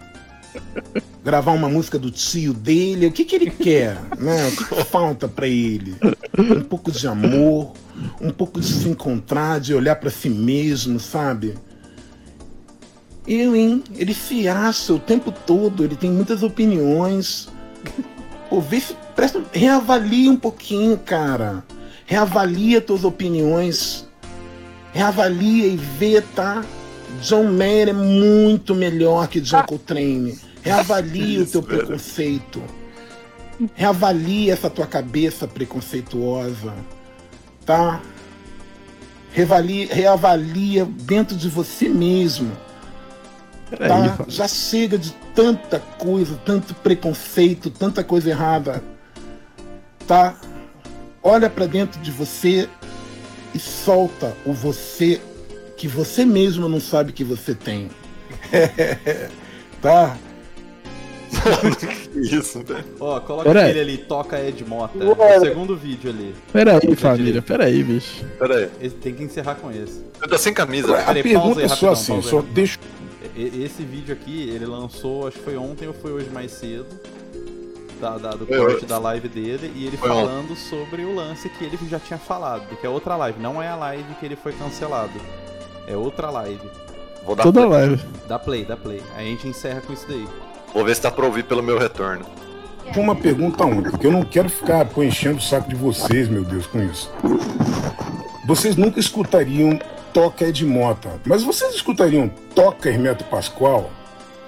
[1.25, 3.07] Gravar uma música do tio dele?
[3.07, 3.99] O que, que ele quer?
[4.15, 4.47] Né?
[4.47, 5.95] O que, que falta pra ele?
[6.37, 7.73] Um pouco de amor,
[8.21, 11.55] um pouco de se encontrar, de olhar pra si mesmo, sabe?
[13.27, 13.83] Eu, hein?
[13.95, 17.49] Ele se acha o tempo todo, ele tem muitas opiniões.
[18.47, 18.95] Pô, vê se.
[19.15, 21.63] Presta, reavalia um pouquinho, cara.
[22.05, 24.07] Reavalia tuas opiniões.
[24.93, 26.63] Reavalia e vê, tá?
[27.19, 30.37] John Mayer é muito melhor que John Coltrane.
[30.65, 32.63] Reavalia o teu preconceito.
[33.75, 36.73] Reavalia essa tua cabeça preconceituosa.
[37.63, 38.01] Tá?
[39.31, 42.51] Reavalia, reavalia dentro de você mesmo.
[43.69, 44.25] Tá?
[44.27, 48.83] Já chega de tanta coisa, tanto preconceito, tanta coisa errada.
[50.07, 50.35] Tá?
[51.21, 52.67] Olha pra dentro de você
[53.53, 55.21] e solta o você
[55.77, 57.91] que você mesmo não sabe que você tem.
[59.79, 60.17] tá?
[62.15, 62.83] Isso, velho.
[62.99, 63.65] Ó, coloca Pera aí.
[63.71, 64.97] aquele ali, toca Ed Mota.
[65.03, 65.37] Ué.
[65.37, 66.33] O segundo vídeo ali.
[66.51, 68.25] Peraí, família, peraí, bicho.
[68.39, 68.69] Pera aí.
[68.81, 70.01] Esse- tem que encerrar com esse.
[70.19, 70.97] Você tá sem camisa.
[70.99, 72.53] A Peraí, pergunta pausa aí, é só rapidão, assim, pausa aí, só rapidão.
[72.55, 72.79] deixa
[73.35, 76.85] E- Esse vídeo aqui, ele lançou, acho que foi ontem ou foi hoje mais cedo.
[77.99, 79.71] Da, da- do corte da live dele.
[79.75, 82.67] E ele Foi falando sobre o lance que ele já tinha falado.
[82.79, 83.39] Que é outra live.
[83.41, 85.13] Não é a live que ele foi cancelado.
[85.87, 86.61] É outra live.
[87.25, 87.71] Vou dar Toda play.
[87.87, 88.03] live.
[88.27, 89.01] Dá play, dá play.
[89.15, 90.27] Aí a gente encerra com isso daí.
[90.75, 92.25] Vou ver se dá pra ouvir pelo meu retorno.
[92.97, 96.67] uma pergunta única, porque eu não quero ficar enchendo o saco de vocês, meu Deus,
[96.67, 97.09] com isso.
[98.45, 99.79] Vocês nunca escutariam
[100.13, 103.89] Toca Ed Mota, mas vocês escutariam Toca Hermeto Pascoal?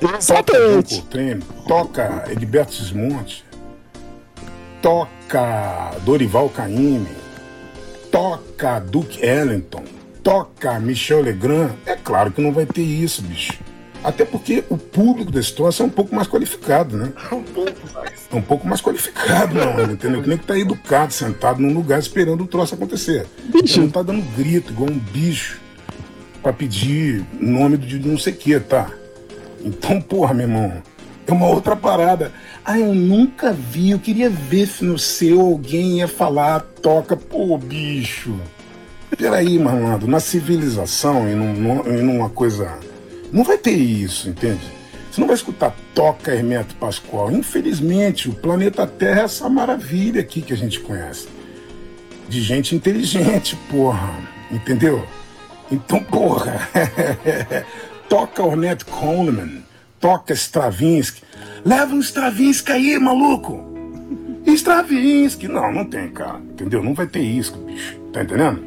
[0.02, 0.96] Toca Exatamente.
[0.96, 1.42] Coltrane?
[1.66, 3.46] Toca Edilberto Gismonte?
[4.82, 7.08] Toca Dorival Caymmi?
[8.12, 9.86] Toca Duke Ellington?
[10.22, 11.72] Toca Michel Legrand?
[11.86, 13.67] É claro que não vai ter isso, bicho.
[14.08, 17.12] Até porque o público desse troço é um pouco mais qualificado, né?
[18.32, 20.22] É um pouco mais qualificado, não, entendeu?
[20.22, 23.26] Que nem que tá educado, sentado num lugar esperando o troço acontecer.
[23.52, 23.80] Bicho.
[23.80, 25.60] Ele não tá dando grito, igual um bicho,
[26.42, 28.90] pra pedir nome de não sei o que, tá?
[29.62, 30.72] Então, porra, meu irmão,
[31.28, 32.32] é uma outra parada.
[32.64, 37.58] Ah, eu nunca vi, eu queria ver se no seu alguém ia falar, toca, pô,
[37.58, 38.40] bicho.
[39.18, 42.72] Peraí, malandro, na civilização e, num, num- e numa coisa.
[43.32, 44.62] Não vai ter isso, entende?
[45.12, 47.32] Você não vai escutar Toca Hermeto Pascoal.
[47.32, 51.28] Infelizmente, o planeta Terra é essa maravilha aqui que a gente conhece.
[52.30, 54.14] De gente inteligente, porra.
[54.52, 55.06] Entendeu?
[55.72, 56.70] Então, porra.
[58.08, 59.64] toca Ornette Coleman.
[60.00, 61.24] Toca Stravinsky.
[61.66, 63.66] Leva um Stravinsky aí, maluco.
[64.46, 65.48] Stravinsky.
[65.48, 66.38] Não, não tem, cara.
[66.38, 66.84] Entendeu?
[66.84, 68.00] Não vai ter isso, bicho.
[68.14, 68.64] Tá entendendo?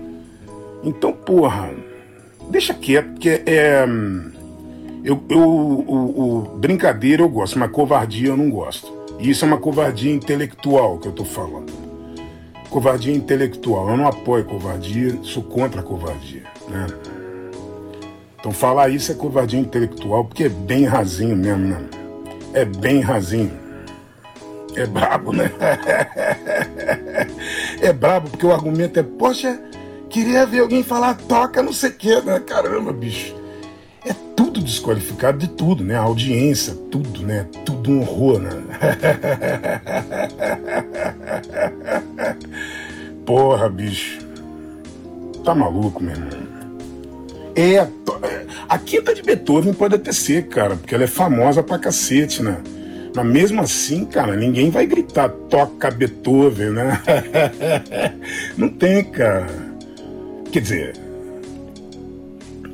[0.82, 1.70] Então, porra.
[2.50, 3.86] Deixa quieto, porque é.
[5.04, 6.18] Eu, eu, o,
[6.54, 8.92] o- brincadeira eu gosto, mas covardia eu não gosto.
[9.18, 11.72] E isso é uma covardia intelectual que eu tô falando.
[12.68, 13.88] Covardia intelectual.
[13.90, 16.44] Eu não apoio covardia, sou contra a covardia.
[16.68, 16.86] Né?
[18.38, 21.80] Então falar isso é covardia intelectual, porque é bem rasinho mesmo, né?
[22.54, 23.52] É bem rasinho.
[24.74, 25.50] É brabo, né?
[27.82, 29.60] é brabo, porque o argumento é, poxa,
[30.08, 32.40] queria ver alguém falar toca não sei o que, né?
[32.40, 33.34] Caramba, bicho.
[34.60, 35.96] Tudo desqualificado de tudo, né?
[35.96, 37.46] A audiência, tudo, né?
[37.64, 38.50] Tudo um horror, né?
[43.24, 44.18] Porra, bicho.
[45.42, 46.28] Tá maluco, meu irmão.
[47.56, 47.88] É,
[48.68, 52.58] a quinta de Beethoven pode até ser, cara, porque ela é famosa pra cacete, né?
[53.16, 57.00] Mas mesmo assim, cara, ninguém vai gritar toca Beethoven, né?
[58.58, 59.46] Não tem, cara.
[60.52, 61.09] Quer dizer,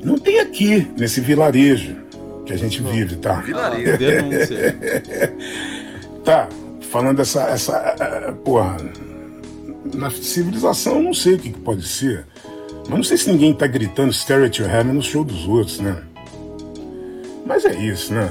[0.07, 1.97] não tem aqui, nesse vilarejo
[2.45, 3.41] que a gente vive, tá?
[3.41, 3.97] Vilarejo.
[3.99, 4.75] Denúncia.
[6.23, 6.47] Tá,
[6.89, 7.41] falando essa.
[7.49, 8.77] essa porra.
[9.93, 12.25] Na civilização eu não sei o que, que pode ser.
[12.87, 15.81] Mas não sei se ninguém tá gritando Stare at Your Heaven no show dos outros,
[15.81, 16.01] né?
[17.45, 18.29] Mas é isso, né?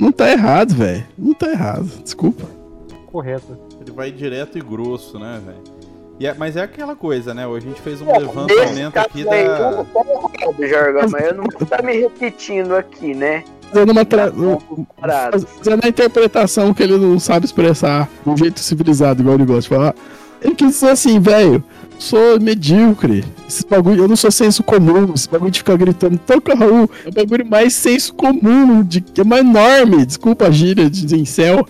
[0.00, 1.06] Não tá errado, velho.
[1.16, 1.88] Não tá errado.
[2.02, 2.44] Desculpa.
[3.06, 3.56] Correto.
[3.80, 5.77] Ele vai direto e grosso, né, velho?
[6.20, 7.46] E é- mas é aquela coisa, né?
[7.46, 9.84] Hoje a gente fez um Nesse levantamento aqui aí, da.
[10.58, 13.44] eu Jorgão, mas eu não vou estar me repetindo aqui, né?
[13.72, 14.32] Fazendo uma tra...
[15.00, 15.46] Parado.
[15.46, 19.62] Fazendo a interpretação que ele não sabe expressar de um jeito civilizado, igual ele gosta
[19.62, 19.94] de falar.
[20.40, 21.62] Ele quis dizer assim, velho,
[21.98, 23.24] sou medíocre.
[23.48, 25.12] Esse bagulho, eu não sou senso comum.
[25.14, 26.88] Esse bagulho de ficar gritando, toca Raul.
[27.04, 30.06] É o bagulho mais senso comum, de, é mais enorme.
[30.06, 31.66] Desculpa a gíria de incel.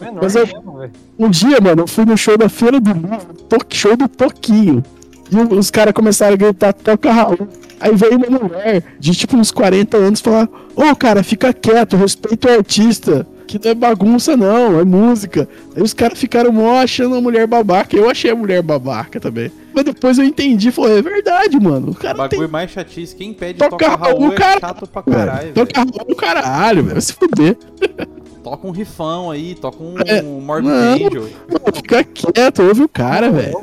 [0.00, 0.90] Menor Mas eu- mesmo.
[1.18, 4.82] Um dia, mano, eu fui no show da Feira do Livro, to- show do Toquinho.
[5.30, 7.48] E os caras começaram a gritar, toca Raul.
[7.78, 12.48] Aí veio uma mulher de tipo uns 40 anos falar: Ô cara, fica quieto, respeita
[12.48, 13.26] o artista.
[13.46, 15.48] Que não é bagunça, não, é música.
[15.74, 17.96] Aí os caras ficaram mó achando a mulher babaca.
[17.96, 19.50] Eu achei a mulher babaca também.
[19.74, 21.90] Mas depois eu entendi, falei, é verdade, mano.
[21.90, 22.48] O cara Bagulho tem.
[22.48, 24.60] mais chatice, quem pede Toca toca Raul Raul, é cara.
[24.60, 25.52] chato pra caralho.
[25.52, 26.92] Toca Raul, caralho, velho.
[26.94, 27.56] Vai se fuder.
[28.42, 30.70] Toca um rifão aí, toca um É, Morbid.
[30.72, 33.58] Angel, Mano, fica quieto, ouve o cara, velho.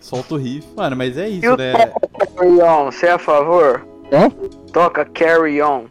[0.00, 0.66] Solta o riff.
[0.76, 1.72] Mano, mas é isso, né?
[2.36, 3.86] Carry On, você é a favor?
[4.12, 4.30] Ó.
[4.72, 5.84] Toca Carry On.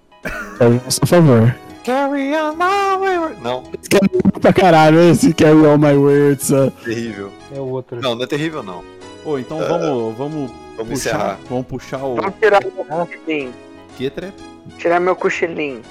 [0.58, 1.56] Por favor.
[1.84, 4.06] Carry on my wayward- Não, Esse cara
[4.36, 6.70] é pra caralho, esse Carry On My Wayward Son.
[6.84, 7.32] terrível.
[7.56, 8.00] É outra.
[8.02, 8.84] Não, não é terrível, não.
[9.26, 11.40] Ô, então vamos, vamos Vamos puxar, encerrar.
[11.50, 13.54] vamos puxar o Vamos tirar meu cochilinho.
[13.98, 14.34] que, Trep?
[14.78, 15.82] Tirar meu cochilinho.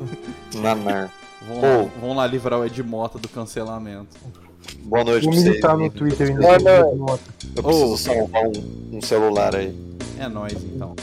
[0.54, 1.10] Nanar.
[1.46, 1.90] Vamos, Ô.
[2.00, 4.16] vamos lá livrar o Ed Mota do cancelamento.
[4.84, 5.44] Boa noite Vou pra vocês.
[5.50, 5.90] militar no?
[5.90, 6.40] Twitter ainda.
[6.40, 6.96] Boa noite.
[6.98, 7.22] Nota.
[7.56, 9.76] Eu preciso salvar um, um celular aí.
[10.18, 10.94] É nóis, então.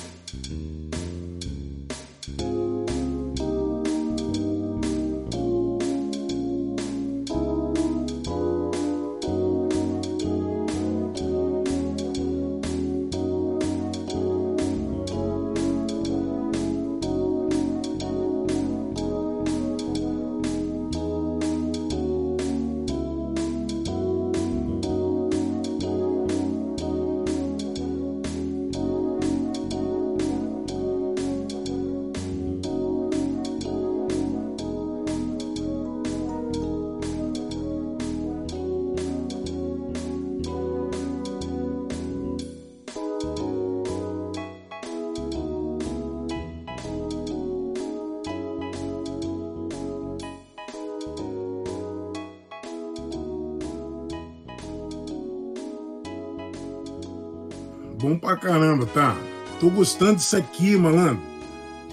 [58.30, 59.16] Pra caramba, tá?
[59.60, 61.22] Tô gostando disso aqui, malandro.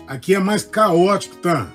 [0.07, 1.67] Aqui é mais caótico, tá?